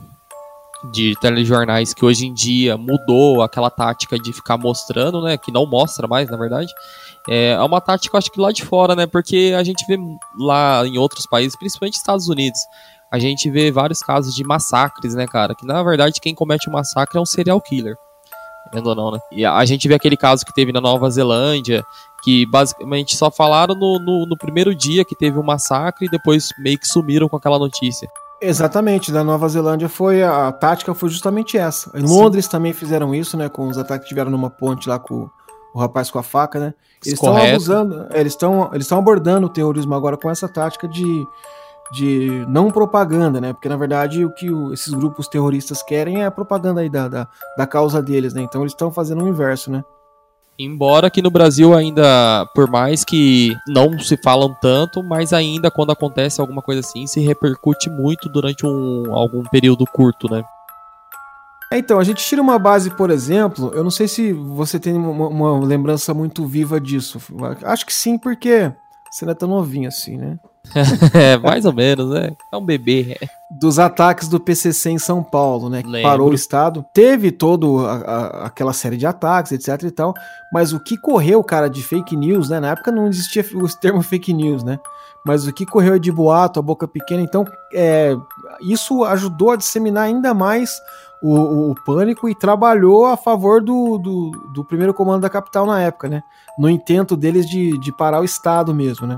[0.92, 5.38] de telejornais que hoje em dia mudou aquela tática de ficar mostrando, né?
[5.38, 6.72] Que não mostra mais, na verdade.
[7.30, 9.08] É uma tática, acho que lá de fora, né?
[9.08, 9.98] Porque a gente vê
[10.38, 12.60] lá em outros países, principalmente Estados Unidos,
[13.12, 15.56] a gente vê vários casos de massacres, né, cara?
[15.56, 17.96] Que na verdade quem comete o um massacre é um serial killer.
[18.68, 19.20] Entendeu ou não, né?
[19.32, 21.86] E a gente vê aquele caso que teve na Nova Zelândia,
[22.24, 26.50] que basicamente só falaram no, no, no primeiro dia que teve um massacre e depois
[26.58, 28.10] meio que sumiram com aquela notícia.
[28.46, 31.90] Exatamente, da Nova Zelândia foi a, a tática foi justamente essa.
[31.98, 32.14] Em Sim.
[32.14, 35.30] Londres também fizeram isso, né, com os ataques que tiveram numa ponte lá com
[35.74, 36.74] o rapaz com a faca, né?
[37.06, 40.88] Eles estão abusando, é, eles estão eles estão abordando o terrorismo agora com essa tática
[40.88, 41.26] de,
[41.94, 43.54] de não propaganda, né?
[43.54, 47.08] Porque na verdade o que o, esses grupos terroristas querem é a propaganda aí da,
[47.08, 47.28] da,
[47.58, 48.42] da causa deles, né?
[48.42, 49.84] Então eles estão fazendo o inverso, né?
[50.58, 55.92] Embora aqui no Brasil ainda, por mais que não se falam tanto, mas ainda quando
[55.92, 60.44] acontece alguma coisa assim, se repercute muito durante um, algum período curto, né?
[61.72, 64.94] É, então, a gente tira uma base, por exemplo, eu não sei se você tem
[64.94, 67.20] uma, uma lembrança muito viva disso.
[67.64, 68.72] Acho que sim, porque
[69.12, 70.38] Você não é tão novinho assim, né?
[71.14, 72.32] é, mais ou menos, né?
[72.52, 73.18] É um bebê.
[73.64, 75.82] Dos ataques do PCC em São Paulo, né?
[75.82, 76.10] Que Lembro.
[76.10, 76.86] parou o Estado.
[76.94, 80.14] Teve todo a- a- aquela série de ataques, etc e tal.
[80.52, 82.60] Mas o que correu, cara, de fake news, né?
[82.60, 84.80] Na época não existia o termo fake news, né?
[85.26, 87.22] Mas o que correu de boato, a boca pequena.
[87.22, 88.14] Então, é,
[88.62, 90.70] isso ajudou a disseminar ainda mais
[91.22, 95.66] o, o- o pânico e trabalhou a favor do, do, do primeiro comando da capital
[95.66, 96.22] na época, né?
[96.60, 99.18] No intento deles de, de parar o Estado mesmo, né?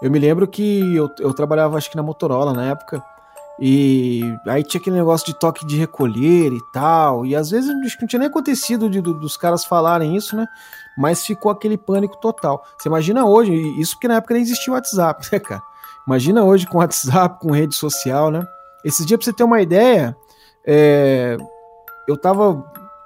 [0.00, 3.02] Eu me lembro que eu, eu trabalhava, acho que na Motorola na época,
[3.60, 8.06] e aí tinha aquele negócio de toque de recolher e tal, e às vezes não
[8.08, 10.46] tinha nem acontecido de- do- dos caras falarem isso, né?
[10.98, 12.64] Mas ficou aquele pânico total.
[12.78, 15.62] Você imagina hoje, isso porque na época nem existia o WhatsApp, né, cara?
[16.06, 18.46] Imagina hoje com WhatsApp, com rede social, né?
[18.84, 20.14] Esses dias, pra você ter uma ideia,
[20.66, 21.36] é,
[22.06, 22.62] eu tava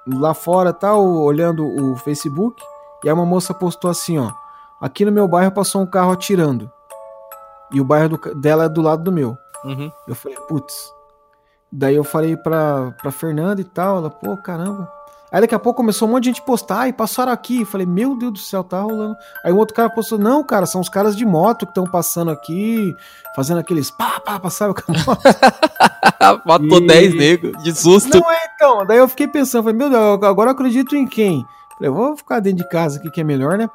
[0.06, 2.60] lá fora, tal, olhando o Facebook,
[3.04, 4.32] e aí uma moça postou assim, ó,
[4.80, 6.70] aqui no meu bairro passou um carro atirando.
[7.72, 9.36] E o bairro do dela é do lado do meu.
[9.64, 9.90] Uhum.
[10.06, 10.92] Eu falei, putz.
[11.70, 14.90] Daí eu falei pra, pra Fernanda e tal, ela, pô, caramba.
[15.30, 17.60] Aí daqui a pouco começou um monte de gente postar, e passaram aqui.
[17.60, 19.14] Eu falei, meu Deus do céu, tá rolando.
[19.44, 22.30] Aí um outro cara postou, não, cara, são os caras de moto que estão passando
[22.30, 22.94] aqui,
[23.36, 24.72] fazendo aqueles pá, pá, sabe?
[24.80, 25.22] com a moto.
[26.46, 28.18] Matou E- 10 negros de susto.
[28.18, 28.86] Não é então.
[28.86, 31.44] Daí eu fiquei pensando, falei, meu Deus, agora eu acredito em quem?
[31.76, 33.68] Falei, vou ficar dentro de casa aqui que é melhor, né?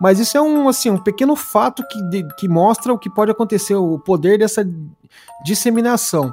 [0.00, 3.30] Mas isso é um assim, um pequeno fato que, de- que mostra o que pode
[3.32, 4.64] acontecer, o poder dessa
[5.44, 6.32] disseminação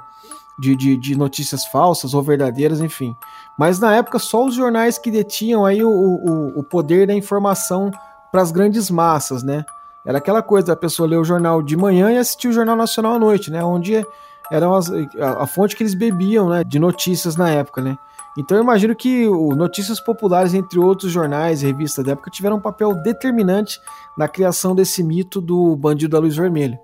[0.59, 3.15] de, de, de notícias falsas ou verdadeiras, enfim.
[3.57, 7.91] Mas na época só os jornais que detinham aí o, o, o poder da informação
[8.31, 9.63] para as grandes massas, né?
[10.05, 13.15] Era aquela coisa da pessoa ler o jornal de manhã e assistir o Jornal Nacional
[13.15, 13.63] à noite, né?
[13.63, 14.05] Onde
[14.51, 16.63] eram as- a, a fonte que eles bebiam, né?
[16.63, 17.97] De notícias na época, né?
[18.37, 22.57] Então eu imagino que o Notícias Populares, entre outros jornais e revistas da época, tiveram
[22.57, 23.81] um papel determinante
[24.15, 26.79] na criação desse mito do bandido da luz vermelha.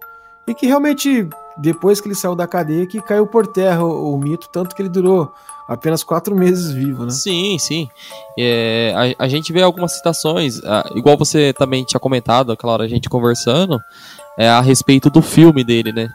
[0.47, 4.17] E que realmente, depois que ele saiu da cadeia, que caiu por terra o, o
[4.17, 5.33] mito, tanto que ele durou
[5.67, 7.11] apenas quatro meses vivo, né?
[7.11, 7.89] Sim, sim.
[8.37, 10.59] É, a, a gente vê algumas citações,
[10.95, 13.79] igual você também tinha comentado, aquela hora a gente conversando,
[14.37, 16.09] é, a respeito do filme dele, né?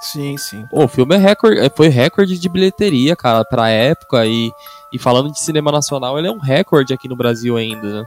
[0.00, 0.64] Sim, sim.
[0.70, 4.24] Pô, o filme é recorde, é, foi recorde de bilheteria, cara, pra época.
[4.26, 4.50] E,
[4.92, 8.06] e falando de cinema nacional, ele é um recorde aqui no Brasil ainda, né?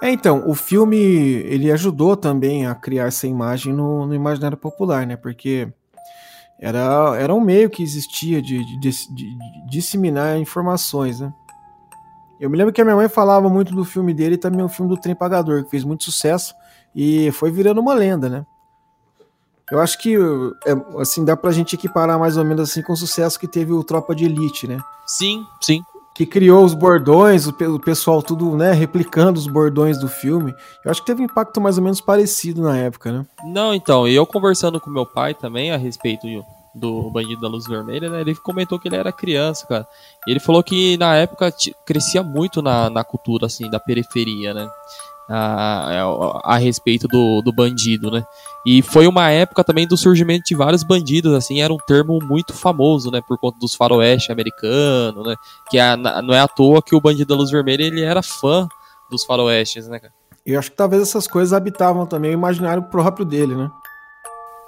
[0.00, 5.06] É, então, o filme ele ajudou também a criar essa imagem no, no imaginário popular,
[5.06, 5.16] né?
[5.16, 5.68] Porque
[6.60, 9.38] era, era um meio que existia de, de, de- de
[9.68, 11.32] disseminar informações, né?
[12.38, 14.68] Eu me lembro que a minha mãe falava muito do filme dele e também o
[14.68, 16.54] filme do Trem Pagador, que fez muito sucesso
[16.94, 18.44] e foi virando uma lenda, né?
[19.70, 22.96] Eu acho que, é, assim, dá pra gente equiparar mais ou menos assim com o
[22.96, 24.78] sucesso que teve o Tropa de Elite, né?
[25.06, 25.82] Sim, sim.
[26.16, 30.54] Que criou os bordões, o, pe- o pessoal tudo, né, replicando os bordões do filme.
[30.84, 33.26] Eu acho que teve um impacto mais ou menos parecido na época, né?
[33.44, 36.26] Não, então, e eu conversando com meu pai também a respeito
[36.74, 38.20] do Bandido da Luz Vermelha, né?
[38.22, 39.86] Ele comentou que ele era criança, cara.
[40.26, 41.52] E ele falou que na época
[41.84, 44.66] crescia muito na, na cultura, assim, da periferia, né?
[45.28, 46.02] A,
[46.44, 48.22] a, a respeito do, do bandido, né?
[48.64, 52.52] E foi uma época também do surgimento de vários bandidos, assim, era um termo muito
[52.52, 53.20] famoso, né?
[53.26, 55.34] Por conta dos faroeste americano, né?
[55.68, 58.22] Que é, na- não é à toa que o Bandido da Luz Vermelha, ele era
[58.22, 58.68] fã
[59.10, 60.12] dos faroestes, né, cara?
[60.44, 63.68] Eu acho que talvez essas coisas habitavam também o imaginário próprio dele, né?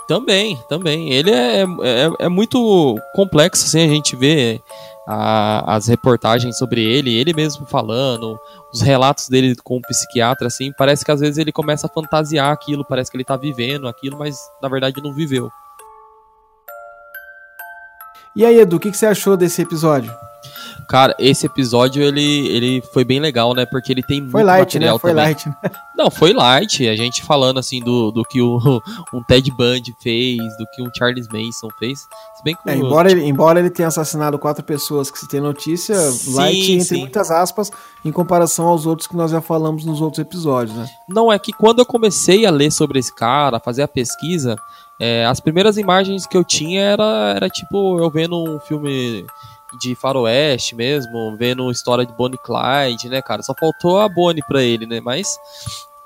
[0.08, 1.12] Também, também.
[1.12, 4.58] Ele é, é, é muito complexo, assim, a gente vê
[5.06, 8.38] a- as reportagens sobre ele, ele mesmo falando,
[8.72, 12.50] os relatos dele com o psiquiatra, assim, parece que às vezes ele começa a fantasiar
[12.50, 15.50] aquilo, parece que ele tá vivendo aquilo, mas na verdade não viveu.
[18.34, 20.14] E aí, Edu, o que, que você achou desse episódio?
[20.88, 23.66] Cara, esse episódio ele, ele foi bem legal, né?
[23.66, 24.98] Porque ele tem Foi muito light, material né?
[24.98, 25.24] Foi também.
[25.26, 25.46] light.
[25.46, 25.54] né?
[25.94, 26.88] Não, foi light.
[26.88, 28.58] A gente falando assim do, do que o,
[29.12, 31.98] um Ted Bundy fez, do que um Charles Manson fez.
[31.98, 35.40] Se bem que É, embora, ele, embora ele tenha assassinado quatro pessoas que se tem
[35.40, 37.00] notícia, Sim, light entre sim.
[37.00, 37.70] muitas aspas,
[38.02, 40.88] em comparação aos outros que nós já falamos nos outros episódios, né?
[41.06, 44.56] Não, é que quando eu comecei a ler sobre esse cara, a fazer a pesquisa,
[44.98, 49.26] é, as primeiras imagens que eu tinha era, era tipo eu vendo um filme
[49.80, 53.42] de faroeste mesmo, vendo história de Bonnie Clyde, né, cara?
[53.42, 55.00] Só faltou a Bonnie pra ele, né?
[55.00, 55.38] Mas.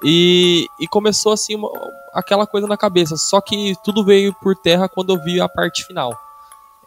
[0.05, 1.71] E, e começou assim uma-
[2.13, 3.17] aquela coisa na cabeça.
[3.17, 6.19] Só que tudo veio por terra quando eu vi a parte final.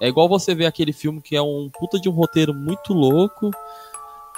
[0.01, 3.51] É igual você ver aquele filme que é um puta de um roteiro muito louco.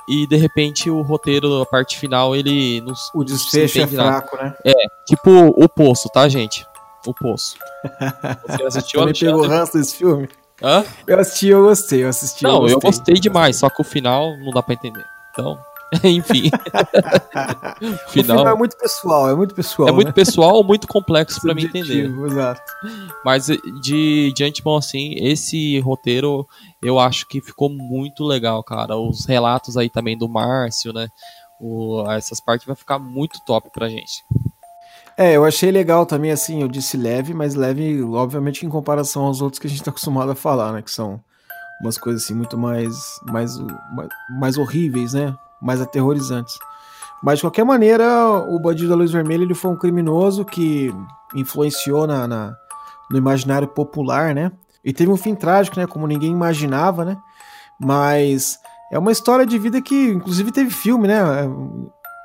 [0.08, 4.10] E de repente o roteiro, a parte final, ele não O desfecho é entende nada.
[4.28, 4.54] fraco, né?
[5.08, 6.66] Tipo o Poço, tá, gente?
[7.06, 7.58] O Poço.
[8.48, 10.30] Você assistiu, Também pegou ranço desse filme?
[10.62, 10.84] Hã?
[11.06, 12.44] Eu assisti, eu gostei, eu assisti.
[12.44, 12.92] Não, eu gostei.
[12.92, 15.06] gostei demais, só que o final não dá pra entender.
[15.32, 15.60] Então,
[16.04, 16.50] Enfim.
[18.10, 18.38] final...
[18.38, 19.90] O final é muito pessoal, é muito pessoal.
[19.90, 20.14] É muito né?
[20.14, 22.10] pessoal, muito complexo para mim entender.
[22.26, 22.62] Exato.
[23.24, 23.48] Mas
[23.82, 26.46] de, de antemão, assim, esse roteiro
[26.82, 28.98] eu acho que ficou muito legal, cara.
[28.98, 31.08] Os relatos aí também do Márcio, né?
[31.60, 34.24] O, essas partes vai ficar muito top pra gente.
[35.20, 39.42] É, eu achei legal também, assim, eu disse leve, mas leve, obviamente, em comparação aos
[39.42, 40.84] outros que a gente tá acostumado a falar, né?
[40.84, 41.20] Que são
[41.82, 43.58] umas coisas assim muito mais, mais,
[44.40, 45.36] mais horríveis, né?
[45.60, 46.60] Mais aterrorizantes.
[47.24, 48.06] Mas de qualquer maneira,
[48.48, 50.94] o Bandido da Luz Vermelha ele foi um criminoso que
[51.34, 52.56] influenciou na, na,
[53.10, 54.52] no imaginário popular, né?
[54.86, 55.88] E teve um fim trágico, né?
[55.88, 57.18] Como ninguém imaginava, né?
[57.80, 58.60] Mas
[58.92, 61.18] é uma história de vida que, inclusive, teve filme, né?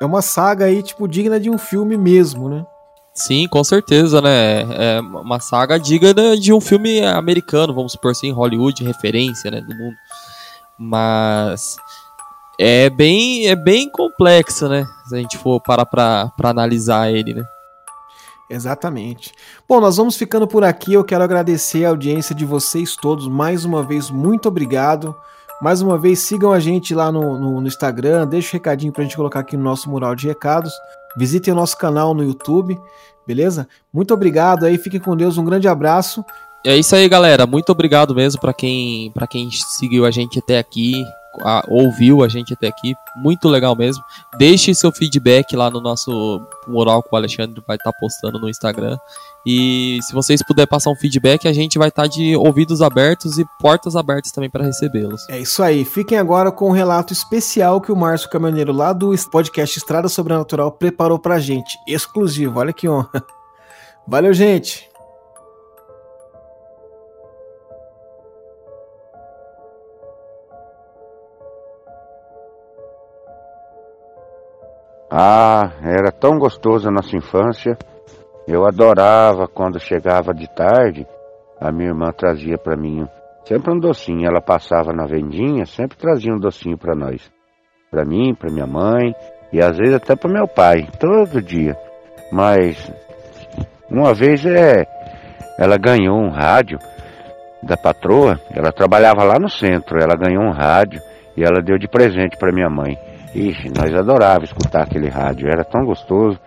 [0.01, 2.67] É uma saga aí, tipo, digna de um filme mesmo, né?
[3.15, 4.63] Sim, com certeza, né?
[4.97, 9.75] É uma saga digna de um filme americano, vamos supor assim, Hollywood, referência, né, do
[9.75, 9.97] mundo.
[10.79, 11.77] Mas
[12.59, 14.87] é bem, é bem complexo, né?
[15.07, 17.45] Se a gente for parar pra analisar ele, né?
[18.49, 19.33] Exatamente.
[19.69, 20.95] Bom, nós vamos ficando por aqui.
[20.95, 23.29] Eu quero agradecer a audiência de vocês todos.
[23.29, 25.15] Mais uma vez, muito obrigado.
[25.63, 28.27] Mais uma vez, sigam a gente lá no, no, no Instagram.
[28.27, 30.73] Deixa o um recadinho pra gente colocar aqui no nosso mural de recados.
[31.17, 32.77] Visitem o nosso canal no YouTube,
[33.25, 33.69] beleza?
[33.93, 36.25] Muito obrigado aí, fiquem com Deus, um grande abraço.
[36.67, 37.47] É isso aí, galera.
[37.47, 41.05] Muito obrigado mesmo para quem, quem seguiu a gente até aqui
[41.41, 42.95] a, ouviu a gente até aqui.
[43.17, 44.03] Muito legal mesmo.
[44.39, 48.49] Deixe seu feedback lá no nosso mural que o Alexandre vai estar tá postando no
[48.49, 48.99] Instagram.
[49.45, 53.39] E se vocês puderem passar um feedback, a gente vai estar tá de ouvidos abertos
[53.39, 55.29] e portas abertas também para recebê-los.
[55.29, 55.85] É isso aí.
[55.85, 60.71] Fiquem agora com um relato especial que o Márcio Caminhoneiro lá do podcast Estrada Sobrenatural
[60.73, 61.77] preparou pra gente.
[61.87, 62.61] Exclusivo.
[62.61, 63.25] Olha que honra.
[64.07, 64.92] Valeu, gente.
[75.15, 77.77] Ah, era tão gostoso a nossa infância.
[78.49, 81.07] Eu adorava quando chegava de tarde,
[81.61, 83.07] a minha irmã trazia para mim
[83.45, 84.27] sempre um docinho.
[84.27, 87.31] Ela passava na vendinha, sempre trazia um docinho para nós.
[87.91, 89.15] Para mim, para minha mãe
[89.53, 91.77] e às vezes até para meu pai, todo dia.
[92.33, 92.91] Mas
[93.91, 94.87] uma vez é,
[95.59, 96.79] ela ganhou um rádio
[97.63, 101.03] da patroa, ela trabalhava lá no centro, ela ganhou um rádio
[101.37, 102.97] e ela deu de presente para minha mãe.
[103.35, 106.39] Ixi, nós adorávamos escutar aquele rádio, era tão gostoso.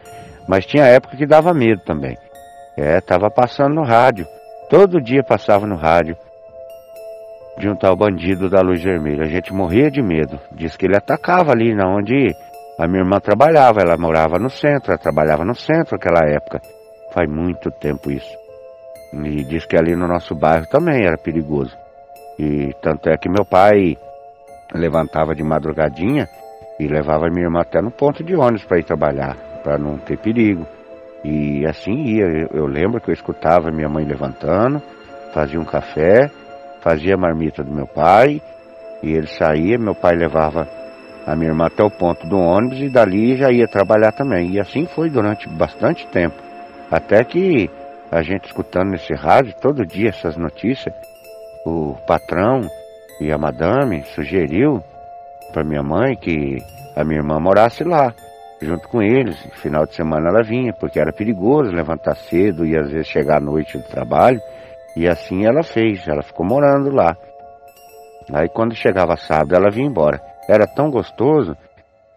[0.48, 2.18] Mas tinha época que dava medo também.
[2.78, 4.28] É, tava passando no rádio.
[4.70, 6.16] Todo dia passava no rádio
[7.58, 9.24] de um tal bandido da luz vermelha.
[9.24, 10.40] A gente morria de medo.
[10.52, 12.36] Diz que ele atacava ali na onde
[12.78, 13.82] a minha irmã trabalhava.
[13.82, 16.62] Ela morava no centro, ela trabalhava no centro naquela época.
[17.12, 18.36] Faz muito tempo isso.
[19.14, 21.76] E diz que ali no nosso bairro também era perigoso.
[22.38, 23.98] E tanto é que meu pai
[24.74, 26.28] levantava de madrugadinha
[26.80, 30.18] e levava minha irmã até no ponto de ônibus para ir trabalhar, para não ter
[30.18, 30.66] perigo.
[31.24, 32.26] E assim ia.
[32.26, 34.82] Eu, eu, lembro que eu escutava minha mãe levantando,
[35.34, 36.30] fazia um café,
[36.82, 38.42] fazia a marmita do meu pai,
[39.02, 40.68] e ele saía, meu pai levava
[41.26, 44.52] a minha irmã até o ponto do ônibus e dali já ia trabalhar também.
[44.52, 46.36] E assim foi durante bastante tempo.
[46.92, 47.70] Até que
[48.12, 50.94] a gente escutando nesse rádio todo dia essas notícias,
[51.66, 52.62] o patrão
[53.20, 54.84] e a madame sugeriu
[55.52, 56.58] para minha mãe que
[56.96, 58.14] a minha irmã morasse lá,
[58.62, 59.38] junto com eles.
[59.56, 63.40] Final de semana ela vinha, porque era perigoso levantar cedo e às vezes chegar à
[63.40, 64.40] noite do trabalho.
[64.96, 67.16] E assim ela fez, ela ficou morando lá.
[68.34, 70.22] Aí quando chegava sábado ela vinha embora.
[70.48, 71.56] Era tão gostoso,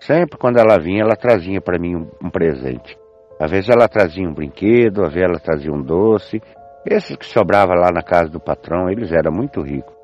[0.01, 2.97] sempre quando ela vinha ela trazia para mim um, um presente.
[3.41, 6.43] Às vezes ela trazia um brinquedo, às vezes ela trazia um doce.
[6.85, 9.98] Esses que sobrava lá na casa do patrão, eles eram muito ricos.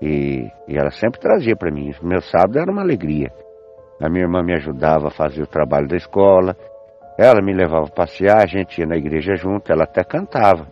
[0.00, 1.92] E, e ela sempre trazia para mim.
[2.02, 3.30] Meu sábado era uma alegria.
[4.00, 6.56] A minha irmã me ajudava a fazer o trabalho da escola.
[7.18, 10.66] Ela me levava a passear, a gente ia na igreja junto, ela até cantava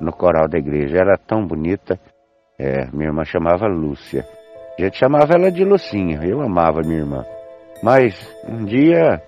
[0.00, 0.98] no coral da igreja.
[0.98, 1.98] Era tão bonita.
[2.58, 4.24] É, minha irmã chamava Lúcia.
[4.76, 6.18] A gente chamava ela de Lucinha.
[6.24, 7.24] Eu amava minha irmã.
[7.80, 8.14] Mas
[8.48, 9.22] um dia,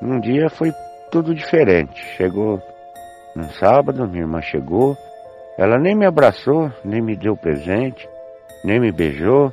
[0.00, 0.70] um dia foi
[1.10, 2.00] tudo diferente.
[2.16, 2.62] Chegou
[3.34, 4.96] no sábado, minha irmã chegou.
[5.58, 8.08] Ela nem me abraçou, nem me deu presente
[8.64, 9.52] nem me beijou.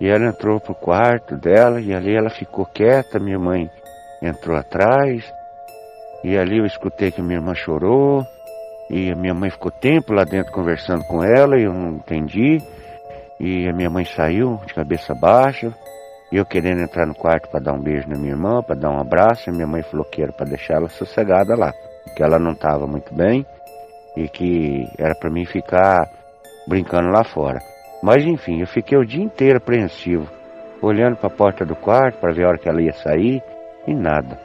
[0.00, 3.18] E ela entrou pro quarto dela e ali ela ficou quieta.
[3.18, 3.70] Minha mãe
[4.22, 5.30] entrou atrás.
[6.24, 8.24] E ali eu escutei que minha irmã chorou.
[8.88, 12.58] E a minha mãe ficou tempo lá dentro conversando com ela e eu não entendi.
[13.38, 15.72] E a minha mãe saiu de cabeça baixa.
[16.32, 18.90] E eu querendo entrar no quarto para dar um beijo na minha irmã, para dar
[18.90, 19.50] um abraço.
[19.50, 21.72] E minha mãe falou que era para deixar ela sossegada lá.
[22.16, 23.44] Que ela não estava muito bem
[24.16, 26.08] e que era para mim ficar
[26.66, 27.60] brincando lá fora.
[28.02, 30.40] Mas enfim, eu fiquei o dia inteiro apreensivo
[30.82, 33.42] olhando para a porta do quarto para ver a hora que ela ia sair
[33.86, 34.38] e nada.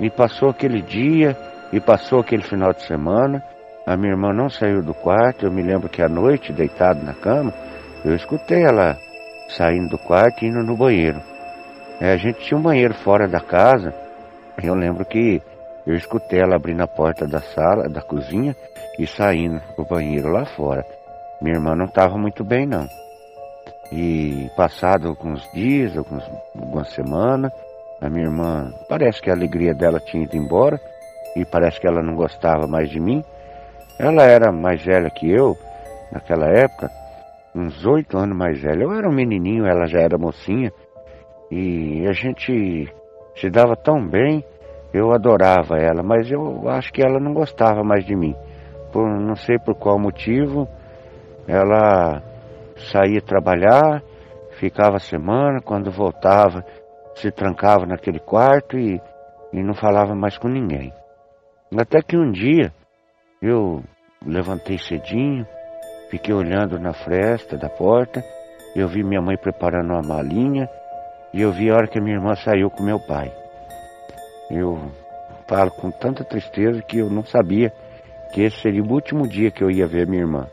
[0.00, 1.36] E passou aquele dia
[1.72, 3.42] e passou aquele final de semana.
[3.86, 5.46] A minha irmã não saiu do quarto.
[5.46, 7.52] Eu me lembro que à noite, deitado na cama,
[8.04, 8.96] eu escutei ela
[9.48, 11.20] saindo do quarto e indo no banheiro.
[12.00, 13.94] É, a gente tinha um banheiro fora da casa.
[14.62, 15.42] Eu lembro que
[15.86, 18.56] eu escutei ela abrindo a porta da sala, da cozinha
[18.98, 20.84] e saindo pro banheiro lá fora.
[21.42, 22.86] Minha irmã não estava muito bem não.
[23.90, 26.22] E passado alguns dias, alguns,
[26.54, 27.52] algumas semanas,
[28.00, 30.80] a minha irmã, parece que a alegria dela tinha ido embora
[31.34, 33.24] e parece que ela não gostava mais de mim.
[33.98, 35.56] Ela era mais velha que eu
[36.12, 36.88] naquela época,
[37.52, 38.84] uns oito anos mais velha.
[38.84, 40.72] Eu era um menininho, ela já era mocinha
[41.50, 42.88] e a gente
[43.34, 44.44] se dava tão bem.
[44.94, 48.36] Eu adorava ela, mas eu acho que ela não gostava mais de mim.
[48.92, 50.68] Por não sei por qual motivo,
[51.46, 52.22] ela
[52.90, 54.02] saía trabalhar,
[54.58, 56.64] ficava semana, quando voltava,
[57.14, 59.00] se trancava naquele quarto e,
[59.52, 60.92] e não falava mais com ninguém.
[61.76, 62.72] Até que um dia
[63.40, 63.82] eu
[64.24, 65.46] levantei cedinho,
[66.10, 68.22] fiquei olhando na fresta da porta,
[68.74, 70.68] eu vi minha mãe preparando uma malinha
[71.32, 73.32] e eu vi a hora que minha irmã saiu com meu pai.
[74.50, 74.78] Eu
[75.46, 77.72] falo com tanta tristeza que eu não sabia
[78.32, 80.46] que esse seria o último dia que eu ia ver minha irmã.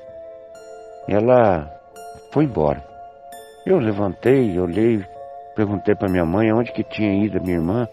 [1.09, 1.67] Ela
[2.31, 2.83] foi embora.
[3.65, 5.03] Eu levantei, olhei,
[5.55, 7.87] perguntei para minha mãe onde que tinha ido a minha irmã,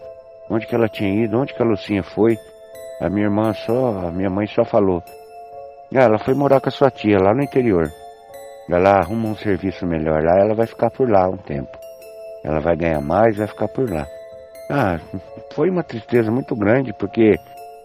[0.51, 2.37] onde que ela tinha ido, onde que a Lucinha foi.
[3.01, 5.01] A minha irmã só, a minha mãe só falou.
[5.95, 7.89] Ah, ela foi morar com a sua tia lá no interior.
[8.69, 11.75] Ela arruma um serviço melhor lá, ela vai ficar por lá um tempo.
[12.43, 14.05] Ela vai ganhar mais, vai ficar por lá.
[14.69, 14.99] Ah,
[15.55, 17.39] foi uma tristeza muito grande, porque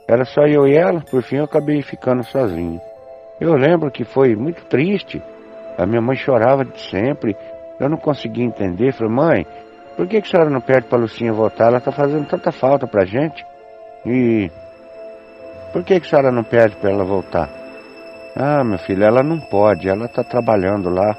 [0.06, 2.80] era só eu e ela, por fim eu acabei ficando sozinho.
[3.42, 5.20] Eu lembro que foi muito triste,
[5.76, 7.36] a minha mãe chorava de sempre.
[7.80, 8.92] Eu não conseguia entender.
[8.92, 9.46] Falei, mãe,
[9.96, 11.66] por que, que a senhora não pede para a Lucinha voltar?
[11.66, 13.44] Ela está fazendo tanta falta para a gente.
[14.06, 14.48] E
[15.72, 17.50] por que, que a senhora não pede para ela voltar?
[18.36, 19.88] Ah, meu filho, ela não pode.
[19.88, 21.12] Ela está trabalhando lá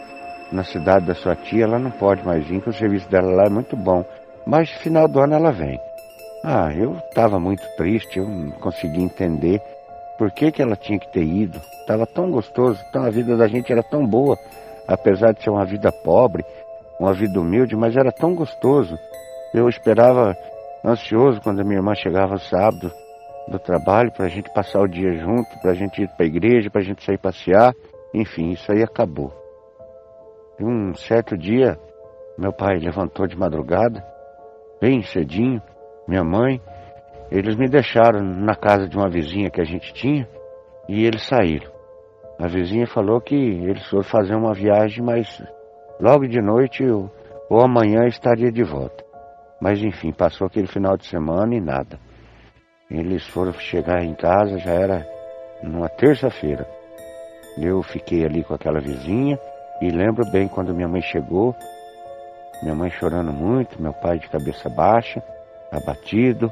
[0.50, 1.66] na cidade da sua tia.
[1.66, 4.06] Ela não pode mais vir, porque o serviço dela lá é muito bom.
[4.48, 5.78] Mas final do ano ela vem.
[6.42, 9.62] Ah, eu estava muito triste, eu não conseguia entender.
[10.18, 11.60] Por que, que ela tinha que ter ido?
[11.82, 14.38] Estava tão gostoso, então a vida da gente era tão boa,
[14.88, 16.46] apesar de ser uma vida pobre,
[17.00, 18.98] uma vida humilde, mas era tão gostoso.
[19.54, 20.36] Eu esperava
[20.86, 22.92] ansioso quando a minha irmã chegava sábado
[23.48, 26.28] do trabalho para a gente passar o dia junto, para a gente ir para a
[26.28, 27.74] igreja, para a gente sair passear.
[28.14, 29.34] Enfim, isso aí acabou.
[30.60, 31.78] E um certo dia,
[32.38, 34.06] meu pai levantou de madrugada,
[34.80, 35.62] bem cedinho,
[36.08, 36.62] minha mãe,
[37.32, 40.28] eles me deixaram na casa de uma vizinha que a gente tinha
[40.88, 41.72] e eles saíram.
[42.40, 45.42] A vizinha falou que eles foram fazer uma viagem, mas
[46.00, 47.10] logo de noite ou,
[47.50, 49.04] ou amanhã estaria de volta.
[49.62, 52.00] Mas enfim, passou aquele final de semana e nada.
[52.90, 55.08] Eles foram chegar em casa, já era
[55.64, 56.68] numa terça-feira.
[57.58, 59.40] Eu fiquei ali com aquela vizinha
[59.82, 61.56] e lembro bem quando minha mãe chegou,
[62.62, 65.24] minha mãe chorando muito, meu pai de cabeça baixa,
[65.72, 66.52] abatido.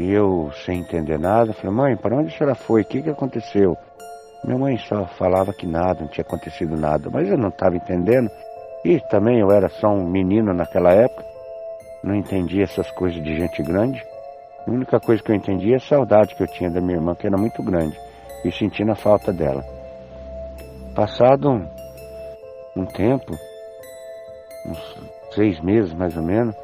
[0.00, 2.80] E eu, sem entender nada, falei, mãe, para onde a senhora foi?
[2.80, 3.76] O que, que aconteceu?
[4.42, 8.30] Minha mãe só falava que nada, não tinha acontecido nada, mas eu não estava entendendo.
[8.82, 11.22] E também eu era só um menino naquela época,
[12.02, 14.02] não entendia essas coisas de gente grande.
[14.66, 17.14] A única coisa que eu entendia é a saudade que eu tinha da minha irmã,
[17.14, 17.94] que era muito grande,
[18.42, 19.62] e sentindo a falta dela.
[20.94, 21.68] Passado um,
[22.74, 23.32] um tempo,
[24.66, 24.96] uns
[25.34, 26.56] seis meses mais ou menos,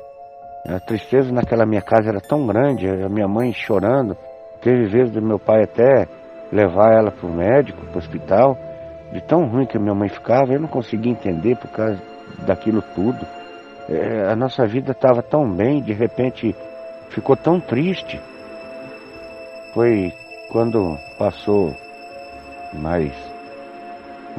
[0.68, 4.16] a tristeza naquela minha casa era tão grande, a minha mãe chorando.
[4.60, 6.08] Teve vezes do meu pai até
[6.52, 8.58] levar ela para o médico, para o hospital,
[9.12, 12.02] de tão ruim que a minha mãe ficava, eu não conseguia entender por causa
[12.44, 13.24] daquilo tudo.
[13.88, 16.54] É, a nossa vida estava tão bem, de repente
[17.10, 18.20] ficou tão triste.
[19.72, 20.12] Foi
[20.50, 21.72] quando passou
[22.72, 23.12] mais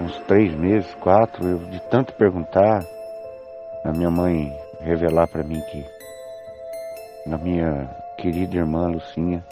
[0.01, 2.83] uns três meses, quatro, eu de tanto perguntar,
[3.85, 5.96] a minha mãe revelar para mim que
[7.27, 7.85] da minha
[8.17, 9.43] querida irmã Lucinha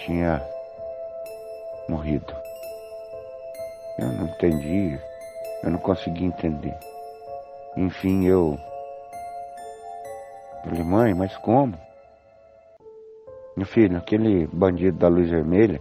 [0.00, 0.42] tinha
[1.88, 2.34] morrido.
[3.98, 4.98] Eu não entendi,
[5.62, 6.76] eu não consegui entender.
[7.76, 8.58] Enfim, eu
[10.64, 11.74] falei, mãe, mas como?
[13.56, 15.80] Meu filho, aquele bandido da luz vermelha,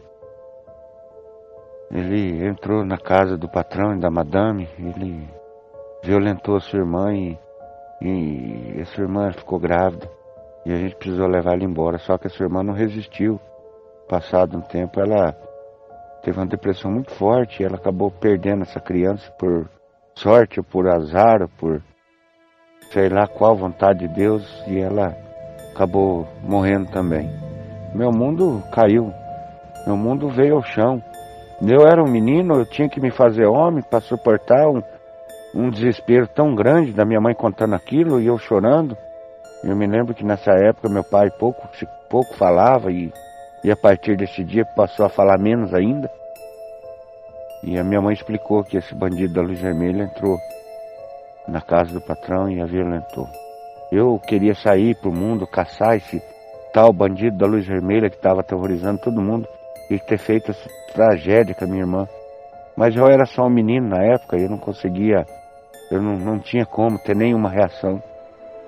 [1.92, 5.30] ele entrou na casa do patrão e da madame, ele
[6.04, 7.38] violentou a sua irmã e
[8.02, 10.10] e a sua irmã ficou grávida
[10.66, 11.98] e a gente precisou levar ela embora.
[11.98, 13.40] Só que a sua irmã não resistiu.
[14.08, 15.34] Passado um tempo, ela
[16.24, 19.70] teve uma depressão muito forte e ela acabou perdendo essa criança por
[20.16, 21.82] sorte, ou por azar, ou por
[22.92, 25.16] sei lá qual vontade de Deus, e ela
[25.74, 27.30] acabou morrendo também.
[27.94, 29.12] Meu mundo caiu,
[29.86, 31.02] meu mundo veio ao chão.
[31.62, 34.82] Eu era um menino, eu tinha que me fazer homem para suportar um,
[35.54, 38.98] um desespero tão grande da minha mãe contando aquilo e eu chorando.
[39.64, 41.68] Eu me lembro que nessa época meu pai pouco,
[42.10, 43.12] pouco falava e,
[43.64, 46.10] e a partir desse dia passou a falar menos ainda.
[47.64, 50.38] E a minha mãe explicou que esse bandido da luz vermelha entrou
[51.48, 53.28] na casa do patrão e a violentou.
[53.92, 56.22] Eu queria sair para o mundo, caçar esse
[56.74, 59.48] tal bandido da luz vermelha que estava aterrorizando todo mundo
[59.90, 62.08] e ter feito essa tragédia com a minha irmã.
[62.78, 65.26] Mas eu era só um menino na época e eu não conseguia,
[65.90, 68.02] eu não, não tinha como ter nenhuma reação.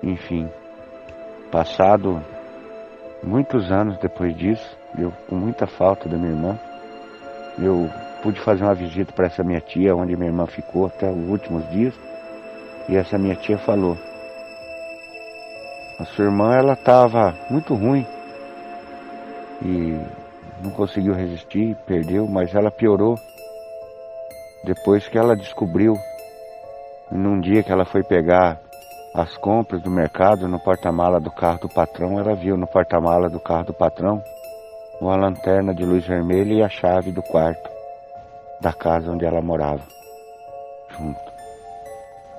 [0.02, 0.50] Enfim,
[1.52, 2.20] passado
[3.22, 6.58] muitos anos depois disso, eu com muita falta da minha irmã,
[7.56, 7.88] eu
[8.20, 11.68] pude fazer uma visita para essa minha tia, onde minha irmã ficou até os últimos
[11.70, 11.94] dias.
[12.88, 13.96] E essa minha tia falou:
[16.00, 18.04] A sua irmã ela estava muito ruim
[19.62, 20.00] e
[20.64, 23.16] não conseguiu resistir, perdeu, mas ela piorou
[24.64, 25.94] depois que ela descobriu,
[27.10, 28.60] num dia que ela foi pegar
[29.14, 33.40] as compras do mercado no porta-mala do carro do patrão, ela viu no porta-mala do
[33.40, 34.22] carro do patrão
[35.00, 37.68] uma lanterna de luz vermelha e a chave do quarto
[38.60, 39.82] da casa onde ela morava,
[40.90, 41.30] junto.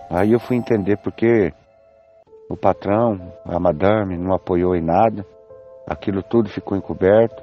[0.10, 1.52] Aí eu fui entender porque
[2.48, 5.26] o patrão, a madame, não apoiou em nada,
[5.88, 7.42] aquilo tudo ficou encoberto.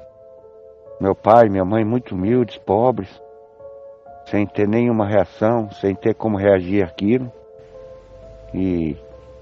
[1.01, 3.09] Meu pai minha mãe muito humildes, pobres,
[4.29, 7.31] sem ter nenhuma reação, sem ter como reagir àquilo.
[8.53, 8.95] E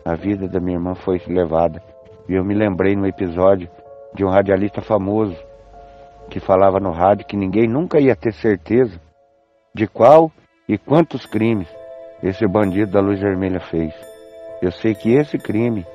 [0.04, 1.82] a vida da minha irmã foi levada.
[2.28, 3.70] E eu me lembrei no episódio
[4.14, 5.38] de um radialista famoso
[6.30, 9.00] que falava no rádio que ninguém nunca ia ter certeza
[9.74, 10.32] de qual
[10.68, 11.68] e quantos crimes
[12.22, 13.94] esse bandido da luz vermelha fez.
[14.62, 15.86] Eu sei que esse crime,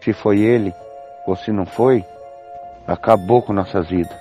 [0.00, 0.74] se foi ele
[1.26, 2.04] ou se não foi,
[2.86, 4.18] acabou com nossas vidas.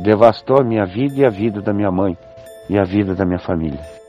[0.00, 2.16] Devastou a minha vida e a vida da minha mãe
[2.70, 3.99] e a vida da minha família.